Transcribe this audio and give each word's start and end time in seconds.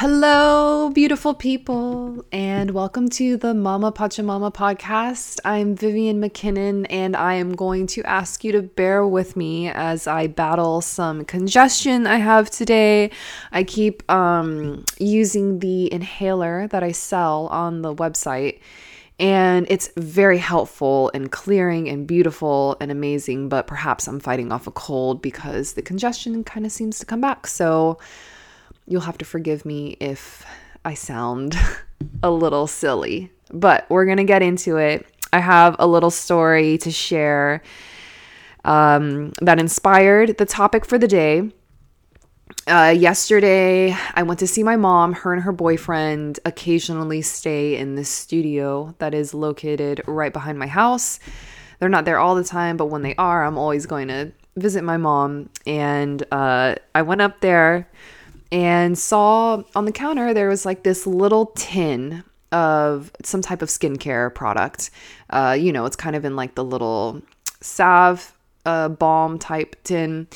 Hello, 0.00 0.90
beautiful 0.90 1.34
people, 1.34 2.24
and 2.30 2.70
welcome 2.70 3.08
to 3.08 3.36
the 3.36 3.52
Mama 3.52 3.90
Pachamama 3.90 4.54
podcast. 4.54 5.40
I'm 5.44 5.74
Vivian 5.74 6.20
McKinnon, 6.20 6.86
and 6.88 7.16
I 7.16 7.34
am 7.34 7.56
going 7.56 7.88
to 7.88 8.04
ask 8.04 8.44
you 8.44 8.52
to 8.52 8.62
bear 8.62 9.04
with 9.04 9.36
me 9.36 9.70
as 9.70 10.06
I 10.06 10.28
battle 10.28 10.82
some 10.82 11.24
congestion 11.24 12.06
I 12.06 12.18
have 12.18 12.48
today. 12.48 13.10
I 13.50 13.64
keep 13.64 14.08
um, 14.08 14.84
using 15.00 15.58
the 15.58 15.92
inhaler 15.92 16.68
that 16.68 16.84
I 16.84 16.92
sell 16.92 17.48
on 17.48 17.82
the 17.82 17.92
website, 17.92 18.60
and 19.18 19.66
it's 19.68 19.90
very 19.96 20.38
helpful 20.38 21.10
and 21.12 21.32
clearing 21.32 21.88
and 21.88 22.06
beautiful 22.06 22.76
and 22.80 22.92
amazing, 22.92 23.48
but 23.48 23.66
perhaps 23.66 24.06
I'm 24.06 24.20
fighting 24.20 24.52
off 24.52 24.68
a 24.68 24.70
cold 24.70 25.20
because 25.20 25.72
the 25.72 25.82
congestion 25.82 26.44
kind 26.44 26.64
of 26.64 26.70
seems 26.70 27.00
to 27.00 27.04
come 27.04 27.20
back. 27.20 27.48
So, 27.48 27.98
You'll 28.88 29.02
have 29.02 29.18
to 29.18 29.26
forgive 29.26 29.66
me 29.66 29.98
if 30.00 30.46
I 30.82 30.94
sound 30.94 31.54
a 32.22 32.30
little 32.30 32.66
silly, 32.66 33.30
but 33.52 33.84
we're 33.90 34.06
going 34.06 34.16
to 34.16 34.24
get 34.24 34.42
into 34.42 34.78
it. 34.78 35.06
I 35.30 35.40
have 35.40 35.76
a 35.78 35.86
little 35.86 36.10
story 36.10 36.78
to 36.78 36.90
share 36.90 37.62
um, 38.64 39.32
that 39.42 39.60
inspired 39.60 40.38
the 40.38 40.46
topic 40.46 40.86
for 40.86 40.96
the 40.96 41.06
day. 41.06 41.50
Uh, 42.66 42.94
yesterday, 42.96 43.94
I 44.14 44.22
went 44.22 44.40
to 44.40 44.46
see 44.46 44.62
my 44.62 44.76
mom. 44.76 45.12
Her 45.12 45.34
and 45.34 45.42
her 45.42 45.52
boyfriend 45.52 46.40
occasionally 46.46 47.20
stay 47.20 47.76
in 47.76 47.94
this 47.94 48.08
studio 48.08 48.94
that 49.00 49.12
is 49.12 49.34
located 49.34 50.00
right 50.06 50.32
behind 50.32 50.58
my 50.58 50.66
house. 50.66 51.20
They're 51.78 51.90
not 51.90 52.06
there 52.06 52.18
all 52.18 52.34
the 52.34 52.44
time, 52.44 52.78
but 52.78 52.86
when 52.86 53.02
they 53.02 53.14
are, 53.16 53.44
I'm 53.44 53.58
always 53.58 53.84
going 53.84 54.08
to 54.08 54.32
visit 54.56 54.82
my 54.82 54.96
mom. 54.96 55.50
And 55.66 56.24
uh, 56.32 56.76
I 56.94 57.02
went 57.02 57.20
up 57.20 57.40
there 57.40 57.86
and 58.50 58.98
saw 58.98 59.62
on 59.74 59.84
the 59.84 59.92
counter 59.92 60.32
there 60.32 60.48
was 60.48 60.64
like 60.64 60.82
this 60.82 61.06
little 61.06 61.46
tin 61.56 62.24
of 62.52 63.10
some 63.22 63.42
type 63.42 63.62
of 63.62 63.68
skincare 63.68 64.34
product. 64.34 64.90
Uh, 65.30 65.56
you 65.58 65.72
know, 65.72 65.84
it's 65.84 65.96
kind 65.96 66.16
of 66.16 66.24
in 66.24 66.36
like 66.36 66.54
the 66.54 66.64
little 66.64 67.20
salve 67.60 68.32
uh, 68.64 68.88
balm 68.88 69.38
type 69.38 69.76
tin, 69.84 70.26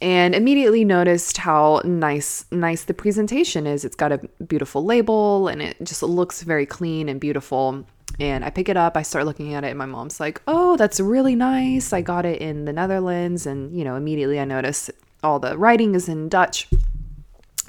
and 0.00 0.34
immediately 0.34 0.84
noticed 0.84 1.36
how 1.36 1.80
nice 1.84 2.44
nice 2.50 2.84
the 2.84 2.94
presentation 2.94 3.66
is. 3.66 3.84
It's 3.84 3.96
got 3.96 4.12
a 4.12 4.18
beautiful 4.46 4.84
label, 4.84 5.48
and 5.48 5.62
it 5.62 5.76
just 5.82 6.02
looks 6.02 6.42
very 6.42 6.66
clean 6.66 7.08
and 7.08 7.20
beautiful. 7.20 7.84
And 8.18 8.44
I 8.44 8.50
pick 8.50 8.68
it 8.68 8.76
up, 8.76 8.96
I 8.96 9.02
start 9.02 9.24
looking 9.24 9.54
at 9.54 9.64
it, 9.64 9.68
and 9.68 9.78
my 9.78 9.86
mom's 9.86 10.20
like, 10.20 10.42
"Oh, 10.46 10.76
that's 10.76 11.00
really 11.00 11.34
nice. 11.34 11.92
I 11.92 12.00
got 12.02 12.24
it 12.26 12.40
in 12.40 12.64
the 12.64 12.72
Netherlands." 12.72 13.46
And 13.46 13.76
you 13.76 13.84
know, 13.84 13.96
immediately 13.96 14.38
I 14.40 14.44
notice 14.44 14.90
all 15.22 15.38
the 15.38 15.56
writing 15.56 15.94
is 15.94 16.08
in 16.08 16.28
Dutch 16.28 16.68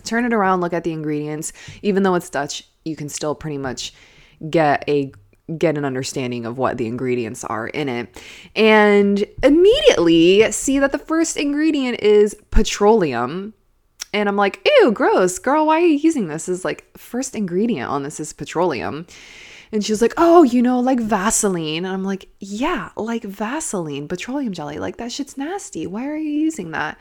turn 0.04 0.26
it 0.26 0.34
around, 0.34 0.62
look 0.62 0.74
at 0.74 0.84
the 0.84 0.94
ingredients. 0.94 1.54
Even 1.82 2.04
though 2.04 2.16
it's 2.16 2.30
Dutch, 2.30 2.68
you 2.86 2.96
can 2.96 3.10
still 3.10 3.36
pretty 3.36 3.58
much 3.58 3.94
get 4.50 4.84
a 4.88 5.12
get 5.58 5.78
an 5.78 5.86
understanding 5.86 6.46
of 6.46 6.58
what 6.58 6.78
the 6.78 6.88
ingredients 6.88 7.44
are 7.44 7.68
in 7.68 7.90
it. 7.90 8.22
And 8.56 9.26
immediately 9.44 10.50
see 10.52 10.80
that 10.80 10.92
the 10.92 10.98
first 10.98 11.38
ingredient 11.38 12.00
is 12.02 12.36
petroleum. 12.52 13.54
And 14.14 14.28
i'm 14.28 14.36
like 14.36 14.68
ew 14.82 14.92
gross 14.92 15.40
girl 15.40 15.68
why 15.68 15.78
are 15.82 15.86
you 15.86 15.98
using 15.98 16.28
this? 16.28 16.50
Is 16.50 16.66
like 16.66 16.86
first 16.98 17.36
ingredient 17.36 17.90
on 17.90 18.04
this 18.04 18.20
is 18.20 18.34
petroleum. 18.34 19.08
And 19.72 19.86
she's 19.86 20.02
like 20.02 20.14
oh 20.18 20.44
you 20.44 20.62
know 20.62 20.80
like 20.80 21.00
vaseline. 21.00 21.86
And 21.86 21.88
i'm 21.88 22.04
like 22.04 22.30
yeah 22.40 22.90
like 22.96 23.24
vaseline 23.24 24.08
petroleum 24.08 24.54
jelly 24.54 24.80
like 24.80 24.98
that 24.98 25.12
shit's 25.12 25.38
nasty. 25.38 25.88
Why 25.88 26.08
are 26.08 26.18
you 26.18 26.32
using 26.32 26.72
that 26.72 26.98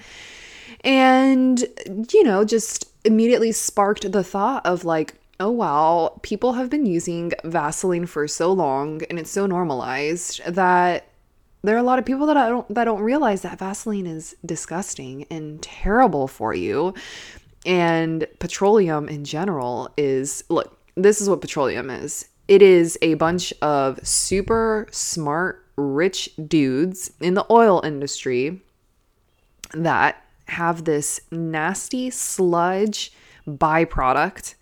and, 0.84 1.64
you 2.12 2.24
know, 2.24 2.44
just 2.44 2.90
immediately 3.04 3.52
sparked 3.52 4.10
the 4.10 4.24
thought 4.24 4.64
of 4.64 4.84
like, 4.84 5.14
oh 5.38 5.50
wow, 5.50 6.18
people 6.22 6.52
have 6.54 6.70
been 6.70 6.86
using 6.86 7.32
Vaseline 7.44 8.06
for 8.06 8.28
so 8.28 8.52
long 8.52 9.02
and 9.08 9.18
it's 9.18 9.30
so 9.30 9.46
normalized 9.46 10.40
that 10.46 11.06
there 11.62 11.74
are 11.74 11.78
a 11.78 11.82
lot 11.82 11.98
of 11.98 12.04
people 12.06 12.26
that 12.26 12.36
I 12.36 12.48
don't 12.48 12.74
that 12.74 12.84
don't 12.84 13.02
realize 13.02 13.42
that 13.42 13.58
Vaseline 13.58 14.06
is 14.06 14.34
disgusting 14.44 15.26
and 15.30 15.60
terrible 15.62 16.28
for 16.28 16.54
you. 16.54 16.94
And 17.66 18.26
petroleum 18.38 19.08
in 19.08 19.24
general 19.24 19.90
is 19.96 20.44
look, 20.48 20.78
this 20.94 21.20
is 21.20 21.28
what 21.28 21.40
petroleum 21.40 21.90
is. 21.90 22.28
It 22.48 22.62
is 22.62 22.98
a 23.02 23.14
bunch 23.14 23.52
of 23.62 24.04
super 24.06 24.88
smart, 24.90 25.64
rich 25.76 26.30
dudes 26.48 27.12
in 27.20 27.34
the 27.34 27.46
oil 27.50 27.80
industry 27.84 28.62
that 29.74 30.24
have 30.50 30.84
this 30.84 31.20
nasty 31.30 32.10
sludge 32.10 33.12
byproduct. 33.46 34.54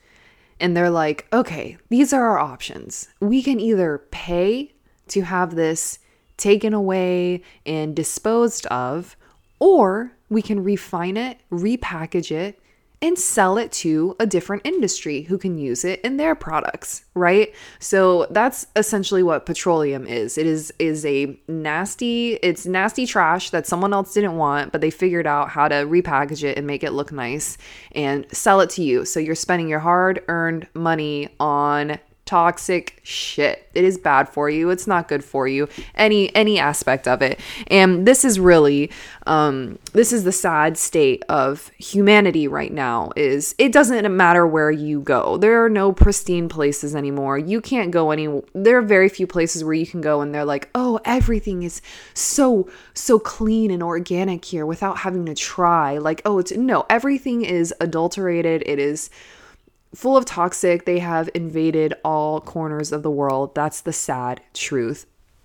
And 0.60 0.76
they're 0.76 0.90
like, 0.90 1.26
okay, 1.32 1.78
these 1.88 2.12
are 2.12 2.30
our 2.30 2.38
options. 2.38 3.08
We 3.20 3.42
can 3.42 3.60
either 3.60 4.02
pay 4.10 4.74
to 5.08 5.22
have 5.22 5.54
this 5.54 5.98
taken 6.36 6.74
away 6.74 7.42
and 7.66 7.94
disposed 7.94 8.66
of, 8.66 9.16
or 9.58 10.12
we 10.28 10.42
can 10.42 10.62
refine 10.62 11.16
it, 11.16 11.40
repackage 11.50 12.30
it, 12.30 12.60
and 13.00 13.18
sell 13.18 13.58
it 13.58 13.70
to 13.70 14.16
a 14.18 14.26
different 14.26 14.62
industry 14.64 15.22
who 15.22 15.38
can 15.38 15.56
use 15.56 15.84
it 15.84 16.00
in 16.00 16.16
their 16.16 16.34
products, 16.34 17.04
right? 17.14 17.54
So 17.78 18.26
that's 18.30 18.66
essentially 18.74 19.22
what 19.22 19.46
petroleum 19.46 20.06
is. 20.06 20.36
It 20.36 20.46
is 20.46 20.72
is 20.78 21.06
a 21.06 21.38
nasty, 21.46 22.34
it's 22.34 22.66
nasty 22.66 23.06
trash 23.06 23.50
that 23.50 23.66
someone 23.66 23.92
else 23.92 24.14
didn't 24.14 24.36
want, 24.36 24.72
but 24.72 24.80
they 24.80 24.90
figured 24.90 25.26
out 25.26 25.50
how 25.50 25.68
to 25.68 25.76
repackage 25.76 26.42
it 26.42 26.58
and 26.58 26.66
make 26.66 26.82
it 26.82 26.92
look 26.92 27.12
nice 27.12 27.56
and 27.92 28.26
sell 28.32 28.60
it 28.60 28.70
to 28.70 28.82
you. 28.82 29.04
So 29.04 29.20
you're 29.20 29.34
spending 29.34 29.68
your 29.68 29.80
hard-earned 29.80 30.66
money 30.74 31.28
on 31.38 31.98
toxic 32.28 33.00
shit. 33.04 33.66
It 33.72 33.84
is 33.84 33.96
bad 33.96 34.28
for 34.28 34.50
you. 34.50 34.68
It's 34.68 34.86
not 34.86 35.08
good 35.08 35.24
for 35.24 35.48
you. 35.48 35.66
Any 35.94 36.34
any 36.36 36.58
aspect 36.58 37.08
of 37.08 37.22
it. 37.22 37.40
And 37.68 38.06
this 38.06 38.22
is 38.22 38.38
really 38.38 38.90
um 39.26 39.78
this 39.94 40.12
is 40.12 40.24
the 40.24 40.32
sad 40.32 40.76
state 40.76 41.24
of 41.30 41.70
humanity 41.78 42.46
right 42.46 42.70
now 42.70 43.12
is 43.16 43.54
it 43.56 43.72
doesn't 43.72 44.14
matter 44.14 44.46
where 44.46 44.70
you 44.70 45.00
go. 45.00 45.38
There 45.38 45.64
are 45.64 45.70
no 45.70 45.90
pristine 45.90 46.50
places 46.50 46.94
anymore. 46.94 47.38
You 47.38 47.62
can't 47.62 47.90
go 47.90 48.10
any 48.10 48.42
there 48.52 48.76
are 48.76 48.82
very 48.82 49.08
few 49.08 49.26
places 49.26 49.64
where 49.64 49.72
you 49.72 49.86
can 49.86 50.02
go 50.02 50.20
and 50.20 50.34
they're 50.34 50.44
like, 50.44 50.68
"Oh, 50.74 51.00
everything 51.06 51.62
is 51.62 51.80
so 52.12 52.68
so 52.92 53.18
clean 53.18 53.70
and 53.70 53.82
organic 53.82 54.44
here 54.44 54.66
without 54.66 54.98
having 54.98 55.24
to 55.24 55.34
try." 55.34 55.96
Like, 55.96 56.20
"Oh, 56.26 56.38
it's 56.40 56.52
no, 56.52 56.84
everything 56.90 57.42
is 57.42 57.72
adulterated. 57.80 58.62
It 58.66 58.78
is 58.78 59.08
full 59.94 60.16
of 60.16 60.24
toxic. 60.24 60.84
They 60.84 60.98
have 60.98 61.30
invaded 61.34 61.94
all 62.04 62.40
corners 62.40 62.92
of 62.92 63.02
the 63.02 63.10
world. 63.10 63.54
That's 63.54 63.80
the 63.80 63.92
sad 63.92 64.40
truth. 64.54 65.06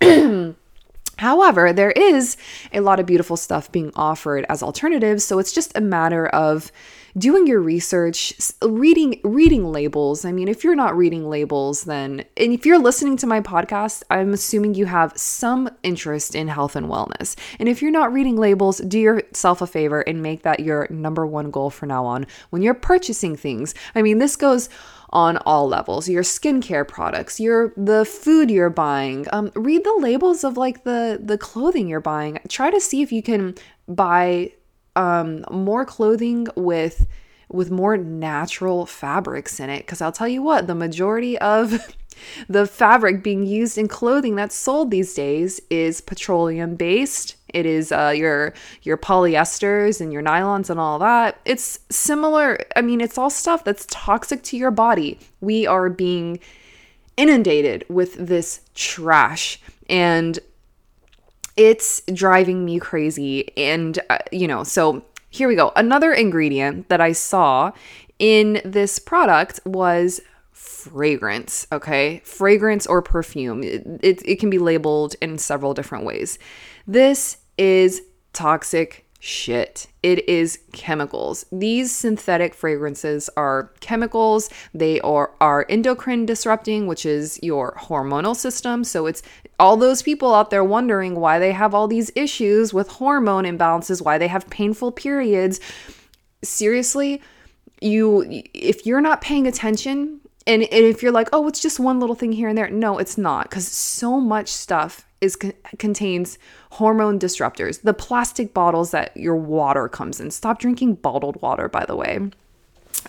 However, 1.16 1.72
there 1.72 1.92
is 1.92 2.36
a 2.72 2.80
lot 2.80 3.00
of 3.00 3.06
beautiful 3.06 3.36
stuff 3.36 3.70
being 3.70 3.92
offered 3.94 4.44
as 4.48 4.62
alternatives, 4.62 5.24
so 5.24 5.38
it's 5.38 5.52
just 5.52 5.76
a 5.76 5.80
matter 5.80 6.26
of 6.26 6.72
doing 7.16 7.46
your 7.46 7.60
research, 7.60 8.34
reading 8.60 9.20
reading 9.22 9.64
labels. 9.64 10.24
I 10.24 10.32
mean, 10.32 10.48
if 10.48 10.64
you're 10.64 10.74
not 10.74 10.96
reading 10.96 11.28
labels, 11.30 11.84
then 11.84 12.24
and 12.36 12.52
if 12.52 12.66
you're 12.66 12.78
listening 12.78 13.16
to 13.18 13.26
my 13.26 13.40
podcast, 13.40 14.02
I'm 14.10 14.32
assuming 14.32 14.74
you 14.74 14.86
have 14.86 15.12
some 15.16 15.70
interest 15.82 16.34
in 16.34 16.48
health 16.48 16.74
and 16.74 16.88
wellness. 16.88 17.36
And 17.58 17.68
if 17.68 17.82
you're 17.82 17.92
not 17.92 18.12
reading 18.12 18.36
labels, 18.36 18.78
do 18.78 18.98
yourself 18.98 19.62
a 19.62 19.66
favor 19.66 20.00
and 20.00 20.22
make 20.22 20.42
that 20.42 20.60
your 20.60 20.88
number 20.90 21.26
one 21.26 21.50
goal 21.50 21.70
for 21.70 21.86
now 21.86 22.04
on 22.04 22.26
when 22.50 22.62
you're 22.62 22.74
purchasing 22.74 23.36
things. 23.36 23.74
I 23.94 24.02
mean, 24.02 24.18
this 24.18 24.34
goes 24.34 24.68
on 25.14 25.36
all 25.46 25.68
levels 25.68 26.08
your 26.08 26.24
skincare 26.24 26.86
products 26.86 27.38
your 27.38 27.72
the 27.76 28.04
food 28.04 28.50
you're 28.50 28.68
buying 28.68 29.24
um, 29.32 29.50
read 29.54 29.84
the 29.84 29.96
labels 30.00 30.44
of 30.44 30.56
like 30.56 30.84
the 30.84 31.20
the 31.22 31.38
clothing 31.38 31.88
you're 31.88 32.00
buying. 32.00 32.38
Try 32.48 32.70
to 32.70 32.80
see 32.80 33.02
if 33.02 33.12
you 33.12 33.22
can 33.22 33.54
buy 33.88 34.52
um, 34.96 35.44
more 35.50 35.84
clothing 35.84 36.46
with 36.56 37.06
with 37.48 37.70
more 37.70 37.96
natural 37.96 38.86
fabrics 38.86 39.60
in 39.60 39.70
it 39.70 39.80
because 39.80 40.00
I'll 40.00 40.12
tell 40.12 40.28
you 40.28 40.42
what 40.42 40.66
the 40.66 40.74
majority 40.74 41.38
of 41.38 41.94
the 42.48 42.66
fabric 42.66 43.22
being 43.22 43.44
used 43.44 43.78
in 43.78 43.88
clothing 43.88 44.36
that's 44.36 44.56
sold 44.56 44.90
these 44.90 45.14
days 45.14 45.60
is 45.70 46.00
petroleum 46.00 46.74
based 46.74 47.36
it 47.54 47.66
is 47.66 47.92
uh, 47.92 48.12
your 48.14 48.52
your 48.82 48.96
polyesters 48.96 50.00
and 50.00 50.12
your 50.12 50.22
nylons 50.22 50.68
and 50.68 50.78
all 50.78 50.98
that 50.98 51.40
it's 51.44 51.78
similar 51.90 52.58
i 52.76 52.82
mean 52.82 53.00
it's 53.00 53.16
all 53.16 53.30
stuff 53.30 53.64
that's 53.64 53.86
toxic 53.90 54.42
to 54.42 54.56
your 54.56 54.70
body 54.70 55.18
we 55.40 55.66
are 55.66 55.88
being 55.88 56.38
inundated 57.16 57.84
with 57.88 58.14
this 58.14 58.60
trash 58.74 59.60
and 59.88 60.40
it's 61.56 62.02
driving 62.12 62.64
me 62.64 62.78
crazy. 62.78 63.56
And, 63.56 63.98
uh, 64.10 64.18
you 64.32 64.48
know, 64.48 64.64
so 64.64 65.04
here 65.30 65.48
we 65.48 65.54
go. 65.54 65.72
Another 65.76 66.12
ingredient 66.12 66.88
that 66.88 67.00
I 67.00 67.12
saw 67.12 67.72
in 68.18 68.60
this 68.64 68.98
product 68.98 69.60
was 69.64 70.20
fragrance, 70.52 71.66
okay? 71.72 72.20
Fragrance 72.24 72.86
or 72.86 73.02
perfume. 73.02 73.62
It, 73.62 73.86
it, 74.02 74.22
it, 74.24 74.40
can 74.40 74.50
be 74.50 74.58
labeled 74.58 75.16
in 75.20 75.38
several 75.38 75.74
different 75.74 76.04
ways. 76.04 76.38
This 76.86 77.38
is 77.58 78.02
toxic 78.32 79.04
shit. 79.24 79.86
It 80.02 80.28
is 80.28 80.58
chemicals. 80.72 81.46
These 81.50 81.94
synthetic 81.94 82.54
fragrances 82.54 83.30
are 83.38 83.72
chemicals. 83.80 84.50
They 84.74 85.00
are, 85.00 85.30
are 85.40 85.64
endocrine 85.70 86.26
disrupting, 86.26 86.86
which 86.86 87.06
is 87.06 87.40
your 87.42 87.72
hormonal 87.80 88.36
system. 88.36 88.84
So 88.84 89.06
it's 89.06 89.22
all 89.58 89.78
those 89.78 90.02
people 90.02 90.34
out 90.34 90.50
there 90.50 90.62
wondering 90.62 91.14
why 91.14 91.38
they 91.38 91.52
have 91.52 91.74
all 91.74 91.88
these 91.88 92.12
issues 92.14 92.74
with 92.74 92.88
hormone 92.88 93.44
imbalances, 93.44 94.02
why 94.02 94.18
they 94.18 94.28
have 94.28 94.50
painful 94.50 94.92
periods. 94.92 95.58
Seriously, 96.42 97.22
you 97.80 98.42
if 98.52 98.84
you're 98.84 99.00
not 99.00 99.20
paying 99.20 99.46
attention 99.46 100.20
and, 100.46 100.62
and 100.62 100.84
if 100.84 101.02
you're 101.02 101.12
like, 101.12 101.28
"Oh, 101.32 101.48
it's 101.48 101.60
just 101.60 101.80
one 101.80 101.98
little 102.00 102.14
thing 102.14 102.32
here 102.32 102.48
and 102.48 102.58
there." 102.58 102.68
No, 102.68 102.98
it's 102.98 103.16
not 103.16 103.50
cuz 103.50 103.66
so 103.66 104.20
much 104.20 104.48
stuff 104.48 105.06
is 105.24 105.36
contains 105.78 106.38
hormone 106.72 107.18
disruptors. 107.18 107.82
The 107.82 107.94
plastic 107.94 108.54
bottles 108.54 108.90
that 108.92 109.16
your 109.16 109.36
water 109.36 109.88
comes 109.88 110.20
in. 110.20 110.30
Stop 110.30 110.58
drinking 110.58 110.96
bottled 110.96 111.40
water, 111.42 111.68
by 111.68 111.84
the 111.84 111.96
way. 111.96 112.30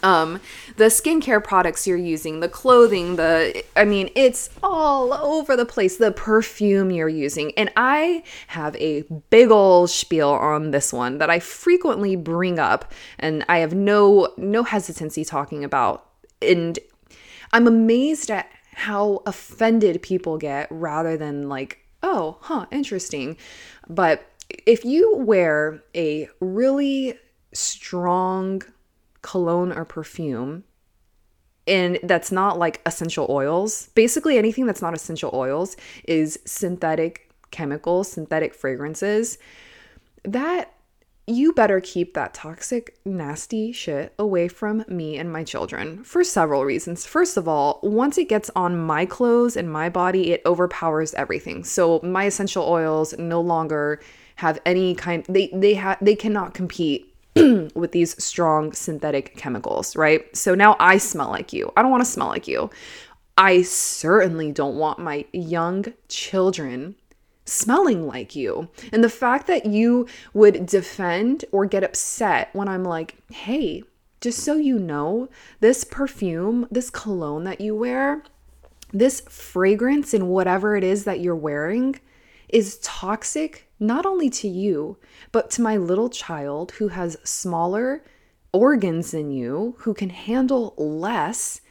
Um, 0.04 0.42
the 0.78 0.86
skincare 0.86 1.44
products 1.44 1.88
you're 1.88 1.98
using, 1.98 2.40
the 2.40 2.50
clothing, 2.50 3.16
the 3.16 3.64
I 3.76 3.86
mean, 3.86 4.10
it's 4.16 4.50
all 4.62 5.14
over 5.14 5.56
the 5.56 5.66
place. 5.66 5.98
The 5.98 6.12
perfume 6.12 6.92
you're 6.92 7.10
using. 7.10 7.54
And 7.58 7.72
I 7.78 8.24
have 8.48 8.76
a 8.76 9.04
big 9.30 9.52
old 9.52 9.90
spiel 9.90 10.30
on 10.30 10.72
this 10.72 10.92
one 10.92 11.18
that 11.20 11.30
I 11.30 11.40
frequently 11.40 12.16
bring 12.16 12.60
up 12.60 12.92
and 13.20 13.46
I 13.48 13.60
have 13.60 13.74
no 13.74 14.34
no 14.38 14.64
hesitancy 14.64 15.24
talking 15.24 15.64
about. 15.64 16.06
And 16.42 16.78
I'm 17.54 17.68
amazed 17.68 18.30
at 18.30 18.50
how 18.74 19.22
offended 19.26 20.02
people 20.02 20.38
get 20.38 20.68
rather 20.70 21.16
than 21.16 21.48
like 21.48 21.85
oh, 22.06 22.38
huh, 22.42 22.68
interesting. 22.72 23.36
But 23.90 24.26
if 24.66 24.86
you 24.86 25.18
wear 25.18 25.84
a 25.96 26.30
really 26.40 27.18
strong 27.52 28.62
cologne 29.24 29.72
or 29.72 29.86
perfume, 29.86 30.64
and 31.68 31.98
that's 32.04 32.32
not 32.32 32.60
like 32.60 32.80
essential 32.86 33.26
oils, 33.28 33.90
basically 33.96 34.38
anything 34.38 34.68
that's 34.68 34.84
not 34.84 34.94
essential 34.94 35.32
oils 35.34 35.76
is 36.08 36.40
synthetic 36.46 37.32
chemicals, 37.50 38.12
synthetic 38.12 38.54
fragrances, 38.54 39.40
that 40.24 40.75
you 41.28 41.54
better 41.54 41.80
keep 41.80 42.14
that 42.14 42.34
toxic, 42.34 42.98
nasty 43.04 43.72
shit 43.72 44.14
away 44.20 44.48
from 44.48 44.86
me 44.88 45.18
and 45.18 45.32
my 45.32 45.44
children 45.44 46.04
for 46.04 46.24
several 46.24 46.64
reasons. 46.66 47.06
First 47.06 47.36
of 47.36 47.48
all, 47.48 47.80
once 47.82 48.18
it 48.18 48.30
gets 48.30 48.52
on 48.56 48.78
my 48.78 49.06
clothes 49.06 49.58
and 49.58 49.72
my 49.72 49.90
body, 49.90 50.32
it 50.32 50.42
overpowers 50.46 51.14
everything. 51.16 51.64
So 51.64 52.00
my 52.04 52.26
essential 52.26 52.64
oils 52.64 53.18
no 53.18 53.42
longer 53.42 54.02
have 54.36 54.60
any 54.66 54.94
kind 54.94 55.26
they 55.30 55.50
they 55.54 55.74
have 55.76 55.98
they 56.02 56.16
cannot 56.16 56.54
compete 56.54 57.14
with 57.36 57.92
these 57.92 58.22
strong 58.24 58.72
synthetic 58.74 59.36
chemicals, 59.36 59.96
right? 59.96 60.36
So 60.36 60.54
now 60.54 60.76
I 60.80 60.98
smell 60.98 61.30
like 61.30 61.54
you. 61.54 61.72
I 61.76 61.82
don't 61.82 61.92
want 61.92 62.02
to 62.06 62.10
smell 62.10 62.28
like 62.28 62.48
you. 62.48 62.70
I 63.38 63.64
certainly 63.64 64.52
don't 64.52 64.76
want 64.76 65.00
my 65.00 65.26
young 65.34 65.86
children 66.08 66.96
smelling 67.46 68.06
like 68.06 68.36
you. 68.36 68.70
And 68.92 69.04
the 69.04 69.10
fact 69.10 69.48
that 69.48 69.66
you 69.66 70.08
would 70.34 70.66
defend 70.66 71.46
or 71.52 71.66
get 71.66 71.84
upset 71.84 72.50
when 72.54 72.68
I'm 72.68 72.84
like, 72.84 73.16
hey, 73.32 73.84
just 74.20 74.40
so 74.40 74.56
you 74.56 74.80
know, 74.80 75.30
this 75.60 75.84
perfume, 75.84 76.68
this 76.72 76.90
cologne 76.90 77.44
that 77.44 77.62
you 77.62 77.76
wear, 77.76 78.24
this 78.92 79.22
fragrance 79.22 80.14
and 80.14 80.30
whatever 80.30 80.76
it 80.76 80.84
is 80.84 81.04
that 81.04 81.20
you're 81.20 81.36
wearing 81.36 82.00
is 82.50 82.80
toxic 82.80 83.70
not 83.80 84.06
only 84.06 84.30
to 84.30 84.48
you, 84.48 84.98
but 85.32 85.50
to 85.52 85.62
my 85.62 85.78
little 85.78 86.10
child 86.10 86.72
who 86.74 86.88
has 86.88 87.18
smaller 87.24 88.04
organs 88.54 89.12
than 89.12 89.32
you, 89.32 89.76
who 89.80 89.94
can 89.94 90.10
handle 90.10 90.74
less 90.78 91.62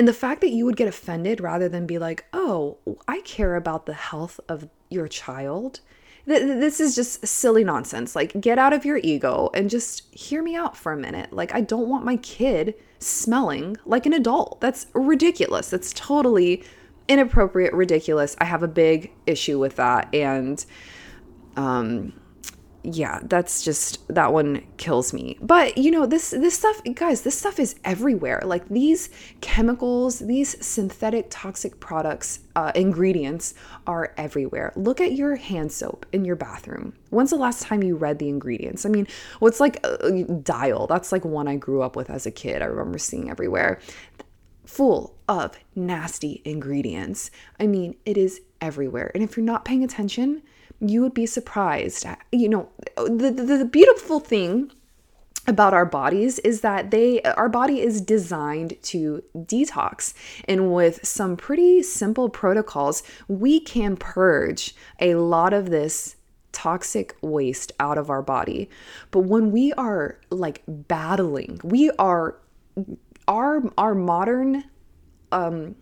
and 0.00 0.08
the 0.08 0.14
fact 0.14 0.40
that 0.40 0.48
you 0.48 0.64
would 0.64 0.78
get 0.78 0.88
offended 0.88 1.42
rather 1.42 1.68
than 1.68 1.86
be 1.86 1.98
like, 1.98 2.24
oh, 2.32 2.78
I 3.06 3.20
care 3.20 3.54
about 3.54 3.84
the 3.84 3.92
health 3.92 4.40
of 4.48 4.66
your 4.88 5.06
child. 5.08 5.80
This 6.24 6.80
is 6.80 6.94
just 6.94 7.26
silly 7.26 7.64
nonsense. 7.64 8.16
Like, 8.16 8.40
get 8.40 8.58
out 8.58 8.72
of 8.72 8.86
your 8.86 8.96
ego 9.02 9.50
and 9.52 9.68
just 9.68 10.04
hear 10.14 10.42
me 10.42 10.56
out 10.56 10.74
for 10.74 10.92
a 10.92 10.96
minute. 10.96 11.34
Like, 11.34 11.54
I 11.54 11.60
don't 11.60 11.86
want 11.86 12.06
my 12.06 12.16
kid 12.16 12.76
smelling 12.98 13.76
like 13.84 14.06
an 14.06 14.14
adult. 14.14 14.62
That's 14.62 14.86
ridiculous. 14.94 15.68
That's 15.68 15.92
totally 15.92 16.64
inappropriate, 17.06 17.74
ridiculous. 17.74 18.36
I 18.40 18.46
have 18.46 18.62
a 18.62 18.68
big 18.68 19.12
issue 19.26 19.58
with 19.58 19.76
that. 19.76 20.08
And, 20.14 20.64
um, 21.56 22.14
yeah, 22.82 23.20
that's 23.24 23.62
just 23.62 24.06
that 24.08 24.32
one 24.32 24.64
kills 24.76 25.12
me. 25.12 25.36
But 25.40 25.76
you 25.76 25.90
know, 25.90 26.06
this 26.06 26.30
this 26.30 26.56
stuff, 26.56 26.80
guys, 26.94 27.22
this 27.22 27.38
stuff 27.38 27.58
is 27.58 27.76
everywhere. 27.84 28.40
Like 28.44 28.68
these 28.68 29.10
chemicals, 29.40 30.20
these 30.20 30.64
synthetic 30.64 31.26
toxic 31.28 31.78
products, 31.80 32.40
uh, 32.56 32.72
ingredients 32.74 33.54
are 33.86 34.14
everywhere. 34.16 34.72
Look 34.76 35.00
at 35.00 35.12
your 35.12 35.36
hand 35.36 35.72
soap 35.72 36.06
in 36.12 36.24
your 36.24 36.36
bathroom. 36.36 36.94
When's 37.10 37.30
the 37.30 37.36
last 37.36 37.62
time 37.62 37.82
you 37.82 37.96
read 37.96 38.18
the 38.18 38.28
ingredients? 38.28 38.86
I 38.86 38.88
mean, 38.88 39.06
what's 39.40 39.60
like 39.60 39.78
uh, 39.84 40.10
Dial? 40.42 40.86
That's 40.86 41.12
like 41.12 41.24
one 41.24 41.48
I 41.48 41.56
grew 41.56 41.82
up 41.82 41.96
with 41.96 42.08
as 42.08 42.24
a 42.24 42.30
kid. 42.30 42.62
I 42.62 42.66
remember 42.66 42.98
seeing 42.98 43.30
everywhere, 43.30 43.80
full 44.64 45.16
of 45.28 45.58
nasty 45.74 46.40
ingredients. 46.44 47.30
I 47.58 47.66
mean, 47.66 47.96
it 48.06 48.16
is 48.16 48.40
everywhere. 48.60 49.10
And 49.14 49.22
if 49.22 49.36
you're 49.36 49.44
not 49.44 49.64
paying 49.64 49.84
attention 49.84 50.42
you 50.80 51.02
would 51.02 51.14
be 51.14 51.26
surprised. 51.26 52.06
You 52.32 52.48
know, 52.48 52.68
the, 52.96 53.30
the, 53.30 53.58
the 53.58 53.64
beautiful 53.64 54.20
thing 54.20 54.72
about 55.46 55.72
our 55.74 55.86
bodies 55.86 56.38
is 56.40 56.60
that 56.60 56.90
they 56.90 57.22
our 57.22 57.48
body 57.48 57.80
is 57.80 58.00
designed 58.00 58.74
to 58.82 59.22
detox 59.34 60.12
and 60.46 60.72
with 60.72 61.04
some 61.04 61.36
pretty 61.36 61.82
simple 61.82 62.28
protocols 62.28 63.02
we 63.26 63.58
can 63.58 63.96
purge 63.96 64.74
a 65.00 65.14
lot 65.14 65.52
of 65.54 65.70
this 65.70 66.16
toxic 66.52 67.16
waste 67.22 67.72
out 67.80 67.96
of 67.96 68.10
our 68.10 68.20
body 68.20 68.68
but 69.10 69.20
when 69.20 69.50
we 69.50 69.72
are 69.74 70.20
like 70.28 70.62
battling 70.66 71.58
we 71.64 71.90
are 71.92 72.36
our 73.26 73.62
our 73.78 73.94
modern 73.94 74.62
um 75.32 75.74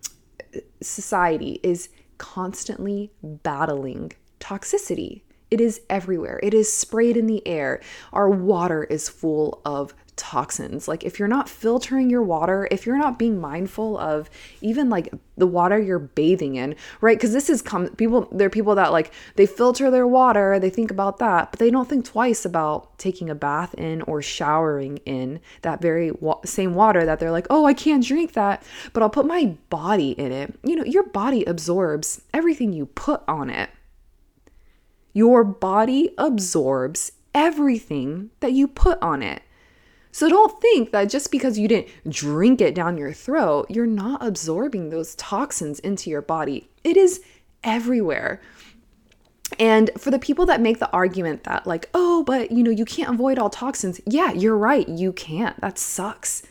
society 0.81 1.59
is 1.63 1.89
constantly 2.17 3.11
battling 3.21 4.11
toxicity. 4.49 5.21
It 5.51 5.61
is 5.61 5.81
everywhere. 5.89 6.39
It 6.43 6.53
is 6.53 6.71
sprayed 6.71 7.17
in 7.17 7.27
the 7.27 7.45
air. 7.47 7.81
Our 8.13 8.29
water 8.29 8.83
is 8.83 9.09
full 9.09 9.61
of 9.65 9.93
toxins. 10.19 10.87
Like 10.87 11.05
if 11.05 11.17
you're 11.17 11.29
not 11.29 11.47
filtering 11.47 12.09
your 12.09 12.21
water, 12.21 12.67
if 12.69 12.85
you're 12.85 12.97
not 12.97 13.17
being 13.17 13.39
mindful 13.39 13.97
of 13.97 14.29
even 14.61 14.89
like 14.89 15.11
the 15.37 15.47
water 15.47 15.79
you're 15.79 15.97
bathing 15.97 16.55
in, 16.55 16.75
right? 16.99 17.17
Because 17.17 17.31
this 17.31 17.49
is 17.49 17.61
come 17.61 17.87
people 17.95 18.27
there 18.31 18.47
are 18.47 18.51
people 18.51 18.75
that 18.75 18.91
like 18.91 19.11
they 19.37 19.45
filter 19.45 19.89
their 19.89 20.05
water, 20.05 20.59
they 20.59 20.69
think 20.69 20.91
about 20.91 21.19
that, 21.19 21.51
but 21.51 21.59
they 21.59 21.71
don't 21.71 21.87
think 21.87 22.03
twice 22.03 22.43
about 22.43 22.97
taking 22.99 23.29
a 23.29 23.35
bath 23.35 23.73
in 23.75 24.01
or 24.03 24.21
showering 24.21 24.97
in 25.05 25.39
that 25.61 25.81
very 25.81 26.11
wa- 26.11 26.41
same 26.43 26.75
water 26.75 27.05
that 27.05 27.19
they're 27.19 27.31
like, 27.31 27.47
"Oh, 27.49 27.65
I 27.65 27.73
can't 27.73 28.05
drink 28.05 28.33
that, 28.33 28.61
but 28.91 29.01
I'll 29.01 29.09
put 29.09 29.25
my 29.25 29.55
body 29.69 30.11
in 30.11 30.33
it." 30.33 30.53
You 30.63 30.75
know, 30.75 30.83
your 30.83 31.03
body 31.03 31.45
absorbs 31.45 32.21
everything 32.33 32.73
you 32.73 32.87
put 32.87 33.23
on 33.27 33.49
it. 33.49 33.69
Your 35.13 35.43
body 35.43 36.13
absorbs 36.17 37.11
everything 37.33 38.29
that 38.39 38.53
you 38.53 38.67
put 38.67 39.01
on 39.01 39.21
it. 39.21 39.41
So 40.11 40.27
don't 40.27 40.59
think 40.61 40.91
that 40.91 41.09
just 41.09 41.31
because 41.31 41.59
you 41.59 41.67
didn't 41.67 41.89
drink 42.09 42.61
it 42.61 42.73
down 42.73 42.97
your 42.97 43.13
throat, 43.13 43.67
you're 43.69 43.85
not 43.85 44.25
absorbing 44.25 44.89
those 44.89 45.15
toxins 45.15 45.79
into 45.79 46.09
your 46.09 46.21
body. 46.21 46.69
It 46.83 46.97
is 46.97 47.21
everywhere. 47.63 48.41
And 49.57 49.89
for 49.97 50.11
the 50.11 50.19
people 50.19 50.45
that 50.47 50.61
make 50.61 50.79
the 50.79 50.91
argument 50.91 51.43
that, 51.43 51.65
like, 51.65 51.89
oh, 51.93 52.23
but 52.23 52.51
you 52.51 52.63
know, 52.63 52.71
you 52.71 52.85
can't 52.85 53.13
avoid 53.13 53.39
all 53.39 53.49
toxins. 53.49 53.99
Yeah, 54.05 54.31
you're 54.31 54.57
right. 54.57 54.87
You 54.87 55.11
can't. 55.13 55.59
That 55.61 55.77
sucks. 55.77 56.43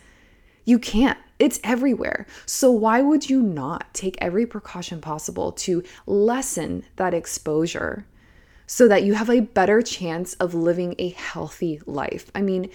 You 0.65 0.79
can't. 0.79 1.19
It's 1.39 1.61
everywhere. 1.63 2.27
So, 2.47 2.71
why 2.71 3.01
would 3.01 3.31
you 3.31 3.41
not 3.41 3.93
take 3.95 4.19
every 4.21 4.47
precaution 4.47 5.01
possible 5.01 5.53
to 5.53 5.85
lessen 6.07 6.85
that 6.97 7.15
exposure? 7.15 8.07
So 8.69 8.87
that 8.87 9.03
you 9.03 9.15
have 9.15 9.31
a 9.31 9.41
better 9.41 9.81
chance 9.81 10.35
of 10.35 10.55
living 10.55 10.95
a 10.99 11.09
healthy 11.09 11.81
life. 11.87 12.31
I 12.35 12.43
mean, 12.43 12.69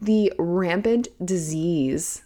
the 0.00 0.32
rampant 0.38 1.08
disease, 1.22 2.22